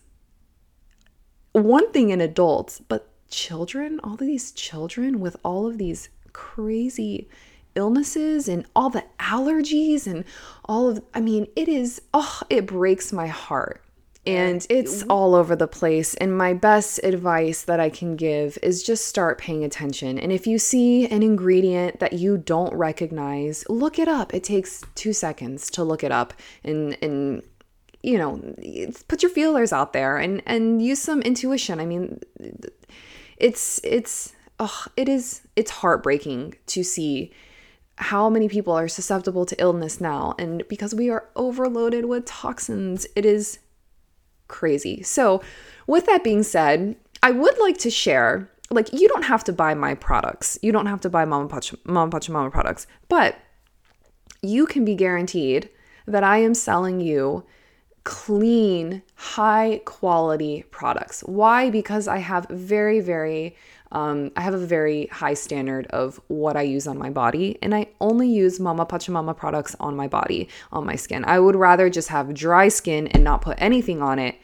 one 1.52 1.90
thing 1.90 2.10
in 2.10 2.20
adults, 2.20 2.80
but 2.86 3.08
children, 3.30 3.98
all 4.04 4.12
of 4.12 4.20
these 4.20 4.52
children 4.52 5.20
with 5.20 5.36
all 5.42 5.66
of 5.66 5.78
these 5.78 6.10
crazy 6.34 7.26
illnesses 7.74 8.46
and 8.46 8.66
all 8.76 8.90
the 8.90 9.04
allergies 9.18 10.06
and 10.06 10.24
all 10.66 10.90
of, 10.90 11.02
I 11.14 11.20
mean, 11.20 11.46
it 11.56 11.66
is, 11.66 12.02
oh, 12.12 12.42
it 12.50 12.66
breaks 12.66 13.10
my 13.10 13.26
heart. 13.26 13.83
And 14.26 14.66
it's 14.70 15.02
all 15.04 15.34
over 15.34 15.54
the 15.54 15.66
place. 15.66 16.14
And 16.14 16.36
my 16.36 16.54
best 16.54 16.98
advice 17.02 17.62
that 17.62 17.78
I 17.78 17.90
can 17.90 18.16
give 18.16 18.58
is 18.62 18.82
just 18.82 19.06
start 19.06 19.38
paying 19.38 19.64
attention. 19.64 20.18
And 20.18 20.32
if 20.32 20.46
you 20.46 20.58
see 20.58 21.06
an 21.06 21.22
ingredient 21.22 22.00
that 22.00 22.14
you 22.14 22.38
don't 22.38 22.72
recognize, 22.74 23.64
look 23.68 23.98
it 23.98 24.08
up. 24.08 24.32
It 24.32 24.42
takes 24.42 24.82
two 24.94 25.12
seconds 25.12 25.70
to 25.70 25.84
look 25.84 26.02
it 26.02 26.10
up 26.10 26.32
and, 26.64 26.96
and, 27.02 27.42
you 28.02 28.16
know, 28.16 28.40
put 29.08 29.22
your 29.22 29.30
feelers 29.30 29.72
out 29.72 29.92
there 29.92 30.16
and, 30.16 30.42
and 30.46 30.80
use 30.80 31.02
some 31.02 31.20
intuition. 31.20 31.78
I 31.78 31.84
mean, 31.84 32.20
it's, 33.36 33.78
it's, 33.84 34.32
oh, 34.58 34.86
it 34.96 35.08
is, 35.08 35.42
it's 35.54 35.70
heartbreaking 35.70 36.54
to 36.68 36.82
see 36.82 37.30
how 37.96 38.28
many 38.28 38.48
people 38.48 38.72
are 38.72 38.88
susceptible 38.88 39.46
to 39.46 39.60
illness 39.60 40.00
now. 40.00 40.34
And 40.38 40.66
because 40.68 40.94
we 40.94 41.10
are 41.10 41.28
overloaded 41.36 42.06
with 42.06 42.24
toxins, 42.24 43.06
it 43.14 43.24
is 43.24 43.58
crazy. 44.48 45.02
So, 45.02 45.42
with 45.86 46.06
that 46.06 46.24
being 46.24 46.42
said, 46.42 46.96
I 47.22 47.30
would 47.30 47.58
like 47.58 47.78
to 47.78 47.90
share 47.90 48.50
like 48.70 48.92
you 48.92 49.08
don't 49.08 49.24
have 49.24 49.44
to 49.44 49.52
buy 49.52 49.74
my 49.74 49.94
products. 49.94 50.58
You 50.62 50.72
don't 50.72 50.86
have 50.86 51.00
to 51.02 51.10
buy 51.10 51.24
Mama 51.24 51.48
Pacha, 51.48 51.76
Mama 51.84 52.10
Pacha 52.10 52.32
Mama 52.32 52.50
products, 52.50 52.86
but 53.08 53.36
you 54.42 54.66
can 54.66 54.84
be 54.84 54.94
guaranteed 54.94 55.70
that 56.06 56.24
I 56.24 56.38
am 56.38 56.54
selling 56.54 57.00
you 57.00 57.44
clean, 58.04 59.02
high 59.14 59.80
quality 59.86 60.64
products. 60.70 61.22
Why? 61.22 61.70
Because 61.70 62.06
I 62.06 62.18
have 62.18 62.46
very, 62.50 63.00
very, 63.00 63.56
um, 63.94 64.32
I 64.36 64.42
have 64.42 64.54
a 64.54 64.66
very 64.66 65.06
high 65.06 65.34
standard 65.34 65.86
of 65.86 66.20
what 66.26 66.56
I 66.56 66.62
use 66.62 66.86
on 66.86 66.98
my 66.98 67.10
body, 67.10 67.58
and 67.62 67.74
I 67.74 67.86
only 68.00 68.28
use 68.28 68.60
Mama 68.60 68.84
Pachamama 68.84 69.36
products 69.36 69.76
on 69.80 69.96
my 69.96 70.08
body, 70.08 70.48
on 70.72 70.84
my 70.84 70.96
skin. 70.96 71.24
I 71.24 71.38
would 71.38 71.56
rather 71.56 71.88
just 71.88 72.08
have 72.08 72.34
dry 72.34 72.68
skin 72.68 73.06
and 73.08 73.22
not 73.22 73.40
put 73.40 73.56
anything 73.60 74.02
on 74.02 74.18
it 74.18 74.36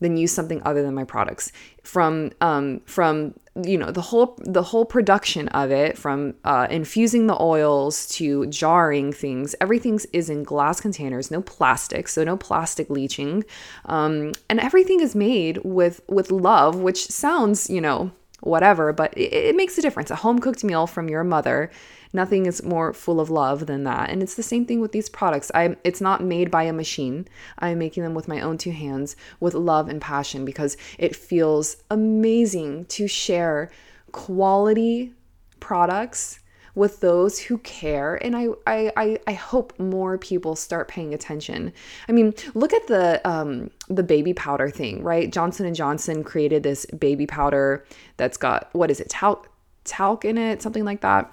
than 0.00 0.16
use 0.16 0.32
something 0.32 0.60
other 0.64 0.82
than 0.82 0.94
my 0.94 1.04
products. 1.04 1.52
From 1.82 2.32
um, 2.40 2.80
from 2.86 3.34
you 3.62 3.78
know 3.78 3.90
the 3.90 4.00
whole 4.00 4.36
the 4.38 4.62
whole 4.62 4.84
production 4.84 5.48
of 5.48 5.70
it 5.70 5.96
from 5.96 6.34
uh, 6.44 6.66
infusing 6.70 7.26
the 7.26 7.40
oils 7.40 8.08
to 8.08 8.46
jarring 8.46 9.12
things 9.12 9.54
everything 9.60 10.00
is 10.12 10.28
in 10.28 10.42
glass 10.42 10.80
containers 10.80 11.30
no 11.30 11.40
plastic 11.40 12.08
so 12.08 12.24
no 12.24 12.36
plastic 12.36 12.90
leaching 12.90 13.44
um, 13.84 14.32
and 14.50 14.58
everything 14.58 14.98
is 14.98 15.14
made 15.14 15.58
with 15.58 16.00
with 16.08 16.32
love 16.32 16.80
which 16.80 17.06
sounds 17.06 17.70
you 17.70 17.80
know 17.80 18.10
whatever 18.46 18.92
but 18.92 19.12
it, 19.16 19.32
it 19.32 19.56
makes 19.56 19.76
a 19.78 19.82
difference 19.82 20.10
a 20.10 20.16
home 20.16 20.38
cooked 20.38 20.62
meal 20.64 20.86
from 20.86 21.08
your 21.08 21.24
mother 21.24 21.70
Nothing 22.14 22.46
is 22.46 22.62
more 22.62 22.92
full 22.92 23.20
of 23.20 23.28
love 23.28 23.66
than 23.66 23.82
that. 23.84 24.08
And 24.08 24.22
it's 24.22 24.36
the 24.36 24.42
same 24.44 24.64
thing 24.64 24.80
with 24.80 24.92
these 24.92 25.08
products. 25.08 25.50
I 25.52 25.76
it's 25.82 26.00
not 26.00 26.22
made 26.22 26.48
by 26.48 26.62
a 26.62 26.72
machine. 26.72 27.26
I'm 27.58 27.80
making 27.80 28.04
them 28.04 28.14
with 28.14 28.28
my 28.28 28.40
own 28.40 28.56
two 28.56 28.70
hands 28.70 29.16
with 29.40 29.52
love 29.52 29.88
and 29.88 30.00
passion 30.00 30.44
because 30.44 30.76
it 30.96 31.16
feels 31.16 31.76
amazing 31.90 32.84
to 32.86 33.08
share 33.08 33.68
quality 34.12 35.12
products 35.58 36.38
with 36.74 37.00
those 37.00 37.38
who 37.38 37.58
care 37.58 38.16
and 38.16 38.36
I, 38.36 38.48
I 38.66 39.18
i 39.26 39.32
hope 39.32 39.78
more 39.78 40.18
people 40.18 40.56
start 40.56 40.88
paying 40.88 41.14
attention. 41.14 41.72
I 42.08 42.12
mean 42.12 42.34
look 42.54 42.72
at 42.72 42.86
the 42.86 43.20
um 43.28 43.70
the 43.88 44.02
baby 44.02 44.34
powder 44.34 44.70
thing 44.70 45.02
right? 45.02 45.32
Johnson 45.32 45.66
and 45.66 45.76
johnson 45.76 46.24
created 46.24 46.62
this 46.62 46.86
baby 46.86 47.26
powder 47.26 47.84
that's 48.16 48.36
got 48.36 48.68
what 48.72 48.90
is 48.90 49.00
it 49.00 49.08
talc 49.08 49.48
talc 49.84 50.24
in 50.24 50.38
it 50.38 50.62
something 50.62 50.84
like 50.84 51.02
that 51.02 51.30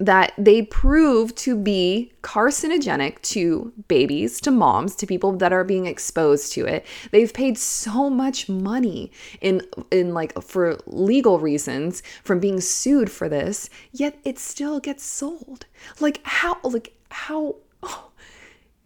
that 0.00 0.32
they 0.38 0.62
prove 0.62 1.34
to 1.36 1.54
be 1.54 2.10
carcinogenic 2.22 3.20
to 3.20 3.70
babies, 3.86 4.40
to 4.40 4.50
moms, 4.50 4.96
to 4.96 5.06
people 5.06 5.32
that 5.36 5.52
are 5.52 5.62
being 5.62 5.84
exposed 5.86 6.52
to 6.54 6.64
it. 6.64 6.86
They've 7.10 7.32
paid 7.32 7.58
so 7.58 8.08
much 8.08 8.48
money 8.48 9.12
in 9.40 9.62
in 9.90 10.14
like 10.14 10.40
for 10.42 10.78
legal 10.86 11.38
reasons 11.38 12.02
from 12.24 12.40
being 12.40 12.60
sued 12.60 13.10
for 13.10 13.28
this, 13.28 13.68
yet 13.92 14.18
it 14.24 14.38
still 14.38 14.80
gets 14.80 15.04
sold. 15.04 15.66
Like 16.00 16.20
how 16.24 16.58
like 16.64 16.94
how 17.10 17.56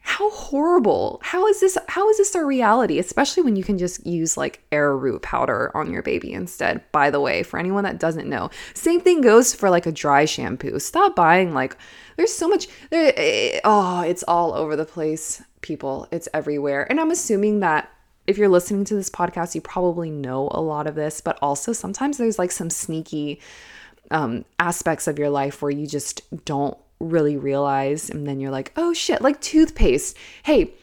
how 0.06 0.30
horrible 0.30 1.18
how 1.25 1.46
is 1.46 1.61
this 1.61 1.78
how 1.88 2.11
is 2.11 2.18
this 2.18 2.37
our 2.37 2.44
reality? 2.44 2.99
Especially 2.99 3.42
when 3.42 3.56
you 3.56 3.64
can 3.64 3.78
just 3.78 4.06
use 4.06 4.37
like 4.37 4.62
arrowroot 4.70 5.23
powder 5.23 5.75
on 5.75 5.90
your 5.90 6.02
baby 6.02 6.30
instead 6.30 6.82
by 6.92 7.11
the 7.11 7.20
way 7.20 7.42
for 7.42 7.58
anyone 7.58 7.84
that 7.84 7.99
doesn't 7.99 8.28
know. 8.28 8.50
Same 8.75 9.00
thing 9.00 9.23
goes 9.23 9.54
for 9.54 9.70
like 9.70 9.87
a 9.87 9.92
dry 9.92 10.26
shampoo. 10.26 10.78
Stop 10.78 11.16
buying 11.16 11.54
like 11.54 11.76
there's 12.16 12.34
so 12.34 12.46
much 12.46 12.68
there, 12.90 13.14
eh, 13.16 13.61
oh 13.64 14.02
it's 14.02 14.23
all 14.25 14.52
over 14.52 14.76
the 14.76 14.84
place 14.84 15.42
people. 15.62 16.06
It's 16.12 16.28
everywhere. 16.34 16.87
And 16.90 17.00
i'm 17.00 17.11
assuming 17.11 17.61
that 17.61 17.90
if 18.26 18.37
you're 18.37 18.49
listening 18.50 18.84
to 18.84 18.94
this 18.94 19.08
podcast 19.08 19.54
you 19.54 19.62
probably 19.62 20.11
know 20.11 20.50
a 20.52 20.61
lot 20.61 20.87
of 20.87 20.94
this 20.94 21.23
but 21.23 21.38
also 21.40 21.73
sometimes 21.73 22.18
there's 22.18 22.38
like 22.38 22.52
some 22.52 22.68
sneaky 22.68 23.40
um, 24.11 24.44
aspects 24.58 25.06
of 25.06 25.18
your 25.18 25.30
life 25.30 25.62
where 25.62 25.70
you 25.70 25.87
just 25.87 26.23
don't 26.44 26.76
really 27.08 27.37
realize 27.37 28.11
and 28.11 28.26
then 28.26 28.40
you're 28.40 28.50
like 28.50 28.73
oh 28.76 28.92
shit 28.92 29.23
like 29.23 29.40
toothpaste. 29.40 30.16
Hey 30.44 30.75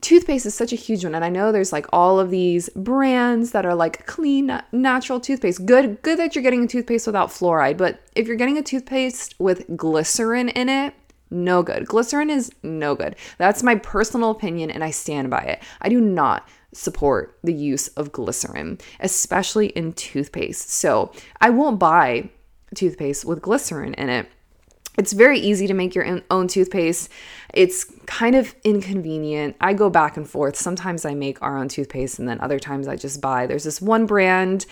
toothpaste 0.00 0.46
is 0.46 0.54
such 0.54 0.72
a 0.72 0.76
huge 0.76 1.04
one 1.04 1.14
and 1.14 1.24
i 1.24 1.28
know 1.28 1.52
there's 1.52 1.74
like 1.74 1.84
all 1.92 2.18
of 2.18 2.30
these 2.30 2.70
brands 2.70 3.50
that 3.50 3.66
are 3.66 3.74
like 3.74 4.06
clean 4.06 4.60
natural 4.72 5.20
toothpaste. 5.20 5.66
Good 5.66 6.02
good 6.02 6.18
that 6.18 6.34
you're 6.34 6.42
getting 6.42 6.64
a 6.64 6.68
toothpaste 6.68 7.06
without 7.06 7.28
fluoride 7.28 7.76
but 7.76 8.00
if 8.14 8.26
you're 8.26 8.36
getting 8.36 8.58
a 8.58 8.62
toothpaste 8.62 9.34
with 9.38 9.76
glycerin 9.76 10.48
in 10.50 10.68
it 10.68 10.94
no 11.32 11.62
good. 11.62 11.86
Glycerin 11.86 12.28
is 12.28 12.50
no 12.64 12.96
good. 12.96 13.14
That's 13.38 13.62
my 13.62 13.76
personal 13.76 14.30
opinion 14.30 14.70
and 14.70 14.82
i 14.82 14.90
stand 14.90 15.30
by 15.30 15.42
it. 15.42 15.62
I 15.80 15.88
do 15.88 16.00
not 16.00 16.48
support 16.72 17.38
the 17.42 17.52
use 17.52 17.88
of 17.88 18.12
glycerin 18.12 18.78
especially 19.00 19.68
in 19.68 19.92
toothpaste. 19.92 20.70
So 20.70 21.12
i 21.40 21.50
won't 21.50 21.78
buy 21.78 22.30
toothpaste 22.74 23.24
with 23.24 23.42
glycerin 23.42 23.94
in 23.94 24.08
it 24.08 24.28
it's 24.98 25.12
very 25.12 25.38
easy 25.38 25.66
to 25.66 25.74
make 25.74 25.94
your 25.94 26.20
own 26.30 26.48
toothpaste. 26.48 27.10
It's 27.54 27.84
kind 28.06 28.36
of 28.36 28.54
inconvenient. 28.64 29.56
I 29.60 29.72
go 29.72 29.90
back 29.90 30.16
and 30.16 30.28
forth. 30.28 30.56
Sometimes 30.56 31.04
I 31.04 31.14
make 31.14 31.40
our 31.42 31.56
own 31.56 31.68
toothpaste 31.68 32.18
and 32.18 32.28
then 32.28 32.40
other 32.40 32.58
times 32.58 32.88
I 32.88 32.96
just 32.96 33.20
buy. 33.20 33.46
There's 33.46 33.64
this 33.64 33.80
one 33.80 34.06
brand. 34.06 34.66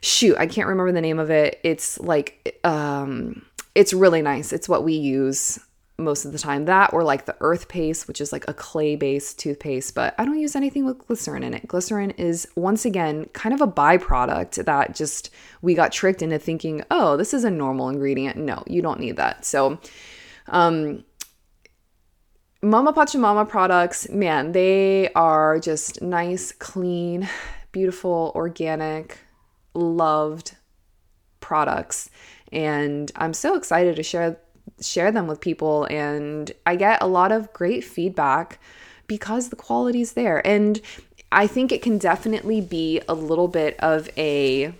Shoot, 0.00 0.36
I 0.38 0.46
can't 0.46 0.66
remember 0.66 0.92
the 0.92 1.00
name 1.00 1.18
of 1.18 1.30
it. 1.30 1.60
It's 1.62 1.98
like 2.00 2.58
um 2.64 3.44
it's 3.74 3.92
really 3.92 4.22
nice. 4.22 4.52
It's 4.52 4.68
what 4.68 4.84
we 4.84 4.94
use 4.94 5.58
most 6.02 6.24
of 6.24 6.32
the 6.32 6.38
time. 6.38 6.64
That 6.66 6.92
or 6.92 7.04
like 7.04 7.24
the 7.26 7.36
earth 7.40 7.68
paste, 7.68 8.08
which 8.08 8.20
is 8.20 8.32
like 8.32 8.46
a 8.48 8.54
clay 8.54 8.96
based 8.96 9.38
toothpaste, 9.38 9.94
but 9.94 10.14
I 10.18 10.24
don't 10.24 10.38
use 10.38 10.56
anything 10.56 10.84
with 10.84 10.98
glycerin 11.06 11.42
in 11.42 11.54
it. 11.54 11.66
Glycerin 11.68 12.10
is 12.12 12.48
once 12.56 12.84
again 12.84 13.26
kind 13.32 13.54
of 13.54 13.60
a 13.60 13.66
byproduct 13.66 14.64
that 14.64 14.94
just 14.94 15.30
we 15.60 15.74
got 15.74 15.92
tricked 15.92 16.22
into 16.22 16.38
thinking, 16.38 16.82
oh, 16.90 17.16
this 17.16 17.32
is 17.32 17.44
a 17.44 17.50
normal 17.50 17.88
ingredient. 17.88 18.36
No, 18.36 18.62
you 18.66 18.82
don't 18.82 19.00
need 19.00 19.16
that. 19.16 19.44
So, 19.44 19.78
um, 20.48 21.04
Mama 22.64 22.92
Pachamama 22.92 23.48
products, 23.48 24.08
man, 24.08 24.52
they 24.52 25.12
are 25.14 25.58
just 25.58 26.00
nice, 26.00 26.52
clean, 26.52 27.28
beautiful, 27.72 28.30
organic, 28.36 29.18
loved 29.74 30.56
products. 31.40 32.08
And 32.52 33.10
I'm 33.16 33.34
so 33.34 33.56
excited 33.56 33.96
to 33.96 34.02
share 34.02 34.38
share 34.82 35.12
them 35.12 35.26
with 35.26 35.40
people 35.40 35.84
and 35.90 36.52
I 36.66 36.76
get 36.76 37.02
a 37.02 37.06
lot 37.06 37.32
of 37.32 37.52
great 37.52 37.84
feedback 37.84 38.58
because 39.06 39.48
the 39.48 39.56
quality's 39.56 40.12
there. 40.12 40.46
And 40.46 40.80
I 41.30 41.46
think 41.46 41.72
it 41.72 41.82
can 41.82 41.98
definitely 41.98 42.60
be 42.60 43.00
a 43.08 43.14
little 43.14 43.48
bit 43.48 43.78
of 43.80 44.08
a 44.16 44.74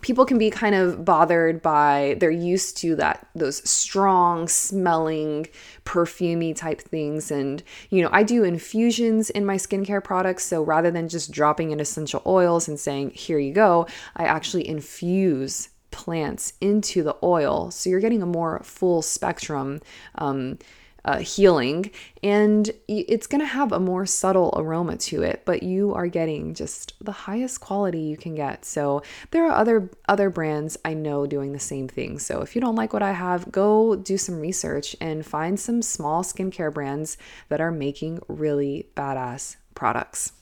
people 0.00 0.24
can 0.24 0.38
be 0.38 0.50
kind 0.50 0.74
of 0.74 1.04
bothered 1.04 1.60
by 1.60 2.16
they're 2.18 2.30
used 2.30 2.78
to 2.78 2.96
that 2.96 3.26
those 3.34 3.68
strong 3.68 4.48
smelling 4.48 5.46
perfumey 5.84 6.56
type 6.56 6.80
things 6.80 7.30
and 7.30 7.62
you 7.90 8.02
know 8.02 8.08
I 8.10 8.22
do 8.22 8.42
infusions 8.42 9.28
in 9.28 9.44
my 9.44 9.56
skincare 9.56 10.02
products 10.02 10.44
so 10.46 10.62
rather 10.62 10.90
than 10.90 11.08
just 11.08 11.30
dropping 11.30 11.72
in 11.72 11.80
essential 11.80 12.22
oils 12.24 12.68
and 12.68 12.80
saying 12.80 13.10
here 13.10 13.38
you 13.38 13.52
go 13.52 13.86
I 14.16 14.24
actually 14.24 14.66
infuse 14.66 15.68
plants 15.92 16.54
into 16.60 17.02
the 17.02 17.16
oil. 17.22 17.70
So 17.70 17.88
you're 17.88 18.00
getting 18.00 18.22
a 18.22 18.26
more 18.26 18.60
full 18.64 19.02
spectrum 19.02 19.80
um, 20.16 20.58
uh, 21.04 21.18
healing, 21.18 21.90
and 22.22 22.70
it's 22.86 23.26
going 23.26 23.40
to 23.40 23.46
have 23.46 23.72
a 23.72 23.80
more 23.80 24.06
subtle 24.06 24.52
aroma 24.56 24.96
to 24.96 25.22
it. 25.22 25.42
But 25.44 25.62
you 25.62 25.92
are 25.94 26.06
getting 26.06 26.54
just 26.54 26.94
the 27.00 27.12
highest 27.12 27.60
quality 27.60 28.00
you 28.00 28.16
can 28.16 28.34
get. 28.34 28.64
So 28.64 29.02
there 29.30 29.44
are 29.46 29.52
other 29.52 29.90
other 30.08 30.30
brands 30.30 30.78
I 30.84 30.94
know 30.94 31.26
doing 31.26 31.52
the 31.52 31.58
same 31.58 31.88
thing. 31.88 32.18
So 32.18 32.40
if 32.40 32.54
you 32.54 32.60
don't 32.60 32.76
like 32.76 32.92
what 32.92 33.02
I 33.02 33.12
have, 33.12 33.50
go 33.50 33.96
do 33.96 34.16
some 34.16 34.38
research 34.38 34.94
and 35.00 35.26
find 35.26 35.58
some 35.58 35.82
small 35.82 36.22
skincare 36.22 36.72
brands 36.72 37.18
that 37.48 37.60
are 37.60 37.72
making 37.72 38.20
really 38.28 38.88
badass 38.94 39.56
products. 39.74 40.32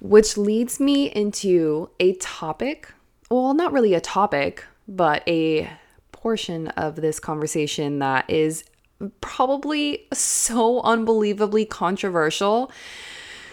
Which 0.00 0.38
leads 0.38 0.80
me 0.80 1.10
into 1.10 1.90
a 1.98 2.14
topic 2.14 2.94
well, 3.30 3.54
not 3.54 3.72
really 3.72 3.94
a 3.94 4.00
topic, 4.00 4.64
but 4.88 5.22
a 5.28 5.70
portion 6.10 6.68
of 6.68 6.96
this 6.96 7.20
conversation 7.20 8.00
that 8.00 8.28
is 8.28 8.64
probably 9.20 10.06
so 10.12 10.82
unbelievably 10.82 11.64
controversial 11.64 12.70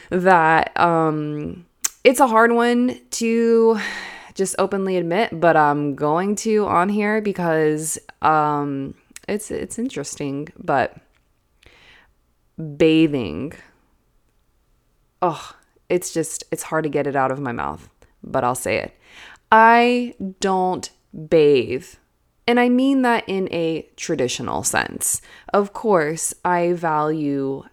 that 0.09 0.77
um, 0.77 1.65
it's 2.03 2.19
a 2.19 2.27
hard 2.27 2.51
one 2.51 2.99
to 3.11 3.79
just 4.33 4.55
openly 4.59 4.97
admit, 4.97 5.39
but 5.39 5.55
I'm 5.55 5.95
going 5.95 6.35
to 6.37 6.65
on 6.67 6.89
here 6.89 7.21
because 7.21 7.97
um, 8.21 8.93
it's 9.27 9.51
it's 9.51 9.79
interesting. 9.79 10.49
But 10.57 10.97
bathing, 12.77 13.53
oh, 15.21 15.55
it's 15.89 16.13
just 16.13 16.43
it's 16.51 16.63
hard 16.63 16.83
to 16.83 16.89
get 16.89 17.07
it 17.07 17.15
out 17.15 17.31
of 17.31 17.39
my 17.39 17.51
mouth, 17.51 17.89
but 18.23 18.43
I'll 18.43 18.55
say 18.55 18.77
it. 18.77 18.93
I 19.51 20.15
don't 20.39 20.89
bathe. 21.27 21.87
And 22.47 22.59
I 22.59 22.69
mean 22.69 23.01
that 23.01 23.23
in 23.27 23.51
a 23.51 23.89
traditional 23.97 24.63
sense. 24.63 25.21
Of 25.53 25.73
course, 25.73 26.33
I 26.45 26.73
value 26.73 27.63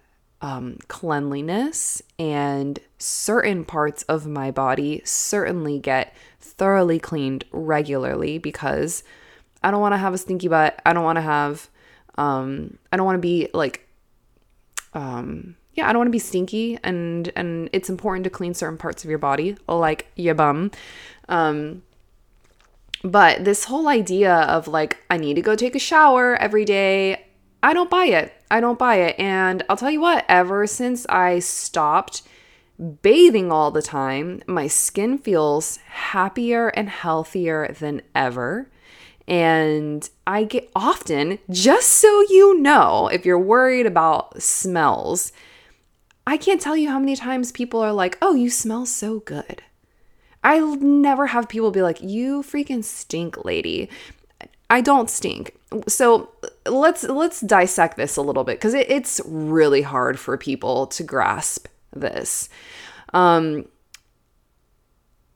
um, 0.41 0.77
cleanliness, 0.87 2.01
and 2.19 2.77
certain 2.99 3.65
parts 3.65 4.03
of 4.03 4.27
my 4.27 4.51
body 4.51 5.01
certainly 5.05 5.79
get 5.79 6.13
thoroughly 6.39 6.99
cleaned 6.99 7.45
regularly 7.51 8.37
because 8.37 9.03
I 9.63 9.71
don't 9.71 9.81
want 9.81 9.93
to 9.93 9.97
have 9.97 10.13
a 10.13 10.17
stinky 10.17 10.47
butt. 10.47 10.79
I 10.85 10.93
don't 10.93 11.03
want 11.03 11.15
to 11.15 11.21
have, 11.21 11.69
um, 12.17 12.77
I 12.91 12.97
don't 12.97 13.05
want 13.05 13.17
to 13.17 13.21
be 13.21 13.49
like, 13.53 13.87
um, 14.93 15.55
yeah, 15.75 15.87
I 15.87 15.93
don't 15.93 15.99
want 15.99 16.07
to 16.07 16.11
be 16.11 16.19
stinky, 16.19 16.79
and 16.83 17.31
and 17.35 17.69
it's 17.71 17.89
important 17.89 18.23
to 18.23 18.29
clean 18.29 18.53
certain 18.53 18.77
parts 18.77 19.03
of 19.03 19.09
your 19.09 19.19
body, 19.19 19.57
like 19.67 20.07
your 20.15 20.35
bum. 20.35 20.71
Um, 21.29 21.83
but 23.03 23.45
this 23.45 23.65
whole 23.65 23.87
idea 23.87 24.33
of 24.33 24.67
like 24.67 24.97
I 25.09 25.17
need 25.17 25.35
to 25.35 25.41
go 25.41 25.55
take 25.55 25.75
a 25.75 25.79
shower 25.79 26.35
every 26.37 26.65
day, 26.65 27.25
I 27.61 27.73
don't 27.73 27.89
buy 27.89 28.05
it. 28.05 28.33
I 28.49 28.61
don't 28.61 28.79
buy 28.79 28.95
it. 28.95 29.19
And 29.19 29.63
I'll 29.69 29.77
tell 29.77 29.91
you 29.91 30.01
what, 30.01 30.25
ever 30.29 30.65
since 30.65 31.05
I 31.07 31.39
stopped 31.39 32.23
bathing 33.01 33.51
all 33.51 33.71
the 33.71 33.81
time, 33.81 34.41
my 34.47 34.67
skin 34.67 35.17
feels 35.17 35.77
happier 35.87 36.69
and 36.69 36.89
healthier 36.89 37.75
than 37.79 38.01
ever. 38.13 38.69
And 39.27 40.07
I 40.27 40.43
get 40.43 40.69
often, 40.75 41.39
just 41.49 41.91
so 41.93 42.21
you 42.29 42.59
know, 42.59 43.07
if 43.07 43.25
you're 43.25 43.39
worried 43.39 43.87
about 43.87 44.41
smells, 44.41 45.31
I 46.27 46.37
can't 46.37 46.61
tell 46.61 46.75
you 46.75 46.89
how 46.89 46.99
many 46.99 47.15
times 47.15 47.51
people 47.51 47.79
are 47.81 47.93
like, 47.93 48.17
oh, 48.21 48.33
you 48.33 48.49
smell 48.49 48.85
so 48.85 49.19
good. 49.19 49.61
I 50.43 50.59
never 50.59 51.27
have 51.27 51.49
people 51.49 51.71
be 51.71 51.81
like, 51.81 52.01
you 52.01 52.43
freaking 52.43 52.83
stink, 52.83 53.45
lady. 53.45 53.89
I 54.69 54.81
don't 54.81 55.09
stink. 55.09 55.55
So 55.87 56.29
let's 56.65 57.03
let's 57.03 57.41
dissect 57.41 57.97
this 57.97 58.17
a 58.17 58.21
little 58.21 58.43
bit 58.43 58.57
because 58.57 58.73
it, 58.73 58.89
it's 58.89 59.21
really 59.25 59.81
hard 59.81 60.19
for 60.19 60.37
people 60.37 60.87
to 60.87 61.03
grasp 61.03 61.67
this. 61.93 62.49
Um, 63.13 63.65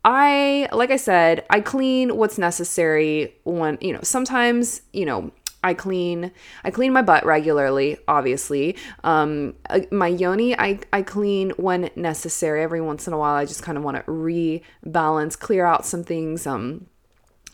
I 0.05 0.69
like 0.71 0.91
I 0.91 0.95
said, 0.95 1.45
I 1.49 1.59
clean 1.61 2.15
what's 2.15 2.37
necessary 2.37 3.35
when 3.43 3.77
you 3.81 3.93
know. 3.93 3.99
Sometimes 4.01 4.81
you 4.93 5.05
know 5.05 5.31
I 5.63 5.73
clean 5.73 6.31
I 6.63 6.71
clean 6.71 6.93
my 6.93 7.01
butt 7.01 7.25
regularly, 7.25 7.97
obviously. 8.07 8.77
Um, 9.03 9.55
uh, 9.69 9.81
my 9.91 10.07
yoni 10.07 10.57
I 10.57 10.79
I 10.93 11.01
clean 11.01 11.51
when 11.51 11.89
necessary. 11.95 12.63
Every 12.63 12.81
once 12.81 13.07
in 13.07 13.13
a 13.13 13.17
while, 13.17 13.35
I 13.35 13.45
just 13.45 13.63
kind 13.63 13.77
of 13.77 13.83
want 13.83 13.97
to 13.97 14.03
rebalance, 14.03 15.37
clear 15.37 15.65
out 15.65 15.85
some 15.85 16.03
things. 16.03 16.47
Um, 16.47 16.87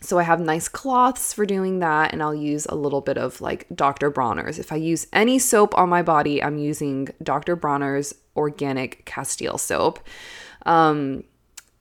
so 0.00 0.18
I 0.18 0.22
have 0.24 0.40
nice 0.40 0.68
cloths 0.68 1.32
for 1.32 1.46
doing 1.46 1.80
that, 1.80 2.12
and 2.12 2.22
I'll 2.22 2.34
use 2.34 2.66
a 2.66 2.74
little 2.74 3.00
bit 3.00 3.18
of 3.18 3.40
like 3.40 3.66
Dr. 3.74 4.10
Bronner's. 4.10 4.58
If 4.58 4.70
I 4.70 4.76
use 4.76 5.06
any 5.12 5.38
soap 5.38 5.76
on 5.76 5.88
my 5.88 6.02
body, 6.02 6.42
I'm 6.42 6.58
using 6.58 7.08
Dr. 7.22 7.56
Bronner's 7.56 8.14
organic 8.36 9.04
Castile 9.04 9.58
soap. 9.58 9.98
Um, 10.64 11.24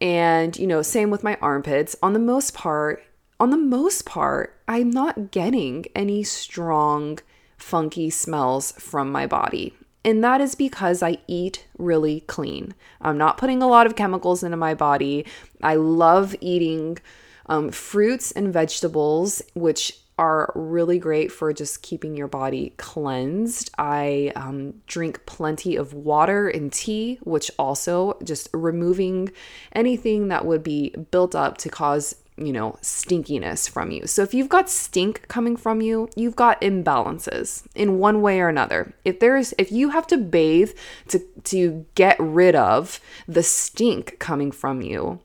and 0.01 0.57
you 0.57 0.67
know, 0.67 0.81
same 0.81 1.09
with 1.09 1.23
my 1.23 1.37
armpits. 1.41 1.95
On 2.01 2.13
the 2.13 2.19
most 2.19 2.53
part, 2.53 3.03
on 3.39 3.49
the 3.49 3.57
most 3.57 4.05
part, 4.05 4.59
I'm 4.67 4.89
not 4.89 5.31
getting 5.31 5.85
any 5.95 6.23
strong, 6.23 7.19
funky 7.57 8.09
smells 8.09 8.71
from 8.73 9.11
my 9.11 9.27
body. 9.27 9.73
And 10.03 10.23
that 10.23 10.39
is 10.39 10.55
because 10.55 11.01
I 11.01 11.17
eat 11.27 11.65
really 11.77 12.21
clean. 12.21 12.75
I'm 13.01 13.17
not 13.17 13.37
putting 13.37 13.63
a 13.63 13.67
lot 13.67 13.87
of 13.87 13.95
chemicals 13.95 14.43
into 14.43 14.55
my 14.55 14.75
body. 14.75 15.25
I 15.63 15.75
love 15.75 16.35
eating 16.41 16.99
um, 17.47 17.71
fruits 17.71 18.31
and 18.31 18.53
vegetables, 18.53 19.41
which 19.55 19.99
are 20.17 20.51
really 20.55 20.97
great 20.97 21.31
for 21.31 21.51
just 21.51 21.81
keeping 21.81 22.15
your 22.15 22.27
body 22.27 22.73
cleansed. 22.77 23.69
I 23.77 24.31
um, 24.35 24.75
drink 24.87 25.25
plenty 25.25 25.75
of 25.75 25.93
water 25.93 26.47
and 26.47 26.71
tea, 26.71 27.19
which 27.23 27.51
also 27.59 28.17
just 28.23 28.47
removing 28.53 29.31
anything 29.73 30.29
that 30.29 30.45
would 30.45 30.63
be 30.63 30.91
built 31.11 31.35
up 31.35 31.57
to 31.57 31.69
cause 31.69 32.15
you 32.37 32.51
know, 32.51 32.77
stinkiness 32.81 33.69
from 33.69 33.91
you. 33.91 34.07
So 34.07 34.21
if 34.21 34.33
you've 34.33 34.49
got 34.49 34.69
stink 34.69 35.27
coming 35.27 35.55
from 35.55 35.81
you, 35.81 36.09
you've 36.15 36.35
got 36.35 36.59
imbalances 36.61 37.65
in 37.75 37.97
one 37.99 38.21
way 38.21 38.41
or 38.41 38.49
another. 38.49 38.93
If 39.05 39.19
there's 39.19 39.53
if 39.57 39.71
you 39.71 39.89
have 39.89 40.07
to 40.07 40.17
bathe 40.17 40.71
to 41.09 41.19
to 41.45 41.85
get 41.95 42.19
rid 42.19 42.55
of 42.55 42.99
the 43.27 43.43
stink 43.43 44.19
coming 44.19 44.51
from 44.51 44.81
you, 44.81 45.19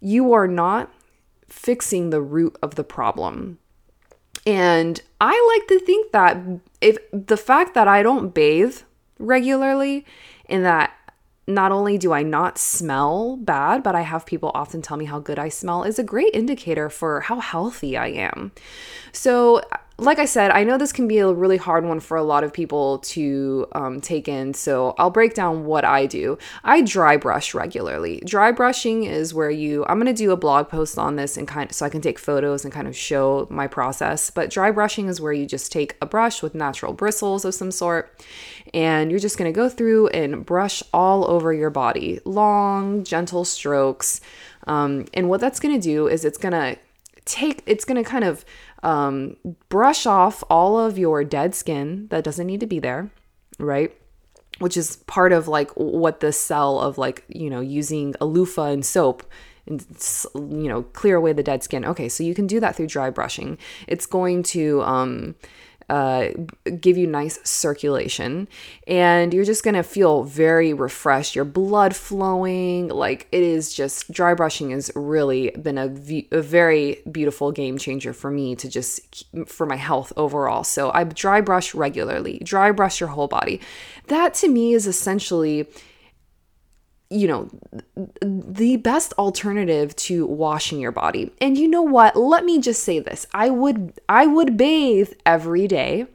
you 0.00 0.32
are 0.32 0.48
not 0.48 0.92
fixing 1.48 2.10
the 2.10 2.22
root 2.22 2.56
of 2.62 2.74
the 2.74 2.84
problem. 2.84 3.58
And 4.46 5.00
I 5.20 5.56
like 5.56 5.68
to 5.68 5.84
think 5.84 6.12
that 6.12 6.36
if 6.80 6.98
the 7.12 7.36
fact 7.36 7.74
that 7.74 7.88
I 7.88 8.02
don't 8.02 8.34
bathe 8.34 8.78
regularly 9.18 10.04
and 10.46 10.64
that 10.64 10.92
not 11.46 11.72
only 11.72 11.98
do 11.98 12.12
I 12.12 12.22
not 12.22 12.58
smell 12.58 13.36
bad, 13.36 13.82
but 13.82 13.94
I 13.94 14.02
have 14.02 14.26
people 14.26 14.52
often 14.54 14.80
tell 14.80 14.96
me 14.96 15.06
how 15.06 15.18
good 15.18 15.38
I 15.38 15.48
smell 15.48 15.82
is 15.82 15.98
a 15.98 16.04
great 16.04 16.34
indicator 16.34 16.88
for 16.88 17.20
how 17.20 17.40
healthy 17.40 17.96
I 17.96 18.08
am. 18.08 18.52
So 19.12 19.62
like 19.98 20.18
I 20.18 20.24
said, 20.24 20.50
I 20.50 20.64
know 20.64 20.78
this 20.78 20.92
can 20.92 21.06
be 21.06 21.18
a 21.18 21.32
really 21.32 21.56
hard 21.56 21.84
one 21.84 22.00
for 22.00 22.16
a 22.16 22.22
lot 22.22 22.44
of 22.44 22.52
people 22.52 22.98
to 22.98 23.66
um, 23.72 24.00
take 24.00 24.26
in. 24.26 24.54
So 24.54 24.94
I'll 24.98 25.10
break 25.10 25.34
down 25.34 25.64
what 25.64 25.84
I 25.84 26.06
do. 26.06 26.38
I 26.64 26.82
dry 26.82 27.16
brush 27.16 27.54
regularly. 27.54 28.22
Dry 28.24 28.52
brushing 28.52 29.04
is 29.04 29.34
where 29.34 29.50
you, 29.50 29.84
I'm 29.86 29.98
going 29.98 30.06
to 30.06 30.12
do 30.12 30.30
a 30.32 30.36
blog 30.36 30.68
post 30.68 30.98
on 30.98 31.16
this 31.16 31.36
and 31.36 31.46
kind 31.46 31.70
of, 31.70 31.76
so 31.76 31.86
I 31.86 31.88
can 31.88 32.00
take 32.00 32.18
photos 32.18 32.64
and 32.64 32.72
kind 32.72 32.88
of 32.88 32.96
show 32.96 33.46
my 33.50 33.66
process. 33.66 34.30
But 34.30 34.50
dry 34.50 34.70
brushing 34.70 35.08
is 35.08 35.20
where 35.20 35.32
you 35.32 35.46
just 35.46 35.70
take 35.70 35.96
a 36.00 36.06
brush 36.06 36.42
with 36.42 36.54
natural 36.54 36.92
bristles 36.92 37.44
of 37.44 37.54
some 37.54 37.70
sort 37.70 38.18
and 38.74 39.10
you're 39.10 39.20
just 39.20 39.36
going 39.36 39.52
to 39.52 39.56
go 39.56 39.68
through 39.68 40.08
and 40.08 40.44
brush 40.44 40.82
all 40.92 41.30
over 41.30 41.52
your 41.52 41.70
body, 41.70 42.20
long, 42.24 43.04
gentle 43.04 43.44
strokes. 43.44 44.20
Um, 44.66 45.06
and 45.12 45.28
what 45.28 45.40
that's 45.40 45.60
going 45.60 45.78
to 45.78 45.80
do 45.80 46.08
is 46.08 46.24
it's 46.24 46.38
going 46.38 46.52
to 46.52 46.78
take, 47.24 47.62
it's 47.66 47.84
going 47.84 48.02
to 48.02 48.08
kind 48.08 48.24
of 48.24 48.44
um, 48.82 49.36
brush 49.68 50.06
off 50.06 50.42
all 50.50 50.78
of 50.78 50.98
your 50.98 51.24
dead 51.24 51.54
skin 51.54 52.08
that 52.10 52.24
doesn't 52.24 52.46
need 52.46 52.60
to 52.60 52.66
be 52.66 52.78
there, 52.78 53.10
right? 53.58 53.94
Which 54.58 54.76
is 54.76 54.96
part 55.06 55.32
of 55.32 55.48
like 55.48 55.70
what 55.72 56.20
the 56.20 56.32
cell 56.32 56.80
of 56.80 56.98
like, 56.98 57.24
you 57.28 57.50
know, 57.50 57.60
using 57.60 58.14
a 58.20 58.26
loofah 58.26 58.70
and 58.70 58.84
soap 58.84 59.24
and 59.66 59.84
you 60.34 60.68
know 60.68 60.82
clear 60.82 61.16
away 61.16 61.32
the 61.32 61.42
dead 61.42 61.62
skin 61.62 61.84
okay 61.84 62.08
so 62.08 62.24
you 62.24 62.34
can 62.34 62.46
do 62.46 62.58
that 62.58 62.74
through 62.74 62.86
dry 62.88 63.10
brushing 63.10 63.56
it's 63.86 64.06
going 64.06 64.42
to 64.42 64.82
um 64.82 65.36
uh, 65.92 66.32
give 66.80 66.96
you 66.96 67.06
nice 67.06 67.38
circulation 67.44 68.48
and 68.86 69.34
you're 69.34 69.44
just 69.44 69.62
gonna 69.62 69.82
feel 69.82 70.22
very 70.22 70.72
refreshed. 70.72 71.36
Your 71.36 71.44
blood 71.44 71.94
flowing 71.94 72.88
like 72.88 73.28
it 73.30 73.42
is 73.42 73.74
just 73.74 74.10
dry 74.10 74.32
brushing 74.32 74.70
has 74.70 74.90
really 74.94 75.50
been 75.50 75.76
a, 75.76 75.88
v- 75.88 76.28
a 76.32 76.40
very 76.40 77.02
beautiful 77.10 77.52
game 77.52 77.76
changer 77.76 78.14
for 78.14 78.30
me 78.30 78.56
to 78.56 78.70
just 78.70 79.26
for 79.46 79.66
my 79.66 79.76
health 79.76 80.14
overall. 80.16 80.64
So 80.64 80.90
i 80.94 81.04
dry 81.04 81.42
brush 81.42 81.74
regularly 81.74 82.38
dry 82.42 82.72
brush 82.72 82.98
your 82.98 83.10
whole 83.10 83.28
body. 83.28 83.60
That 84.06 84.32
to 84.34 84.48
me 84.48 84.72
is 84.72 84.86
essentially 84.86 85.68
you 87.12 87.28
know, 87.28 87.48
the 88.22 88.76
best 88.78 89.12
alternative 89.14 89.94
to 89.96 90.26
washing 90.26 90.80
your 90.80 90.92
body. 90.92 91.30
And 91.40 91.58
you 91.58 91.68
know 91.68 91.82
what? 91.82 92.16
Let 92.16 92.44
me 92.44 92.60
just 92.60 92.82
say 92.82 92.98
this. 92.98 93.26
I 93.32 93.50
would 93.50 94.00
I 94.08 94.26
would 94.26 94.56
bathe 94.56 95.12
every 95.26 95.68
day. 95.68 96.06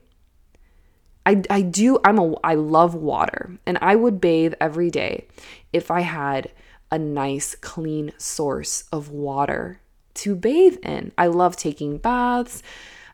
I 1.25 1.43
I 1.49 1.61
do 1.61 1.99
I'm 2.03 2.17
a 2.17 2.35
I 2.43 2.55
love 2.55 2.95
water 2.95 3.57
and 3.65 3.77
I 3.81 3.95
would 3.95 4.19
bathe 4.19 4.53
every 4.59 4.89
day 4.89 5.27
if 5.71 5.91
I 5.91 6.01
had 6.01 6.51
a 6.91 6.97
nice 6.97 7.53
clean 7.55 8.13
source 8.17 8.85
of 8.91 9.09
water 9.09 9.79
to 10.15 10.35
bathe 10.35 10.77
in. 10.83 11.11
I 11.17 11.27
love 11.27 11.55
taking 11.57 11.97
baths. 11.97 12.63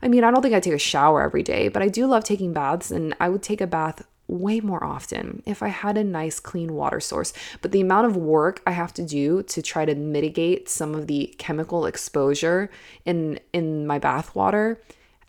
I 0.00 0.08
mean, 0.08 0.24
I 0.24 0.30
don't 0.30 0.42
think 0.42 0.54
I 0.54 0.60
take 0.60 0.74
a 0.74 0.78
shower 0.78 1.22
every 1.22 1.42
day, 1.42 1.68
but 1.68 1.82
I 1.82 1.88
do 1.88 2.06
love 2.06 2.24
taking 2.24 2.52
baths 2.52 2.90
and 2.90 3.14
I 3.20 3.28
would 3.28 3.42
take 3.42 3.60
a 3.60 3.66
bath 3.66 4.06
way 4.26 4.60
more 4.60 4.82
often 4.82 5.42
if 5.44 5.62
I 5.62 5.68
had 5.68 5.98
a 5.98 6.04
nice 6.04 6.40
clean 6.40 6.74
water 6.74 7.00
source. 7.00 7.32
But 7.60 7.72
the 7.72 7.80
amount 7.80 8.06
of 8.06 8.16
work 8.16 8.62
I 8.66 8.72
have 8.72 8.94
to 8.94 9.04
do 9.04 9.42
to 9.44 9.62
try 9.62 9.84
to 9.84 9.94
mitigate 9.94 10.68
some 10.68 10.94
of 10.94 11.06
the 11.06 11.34
chemical 11.38 11.86
exposure 11.86 12.70
in 13.04 13.38
in 13.52 13.86
my 13.86 13.98
bath 13.98 14.34
water 14.34 14.80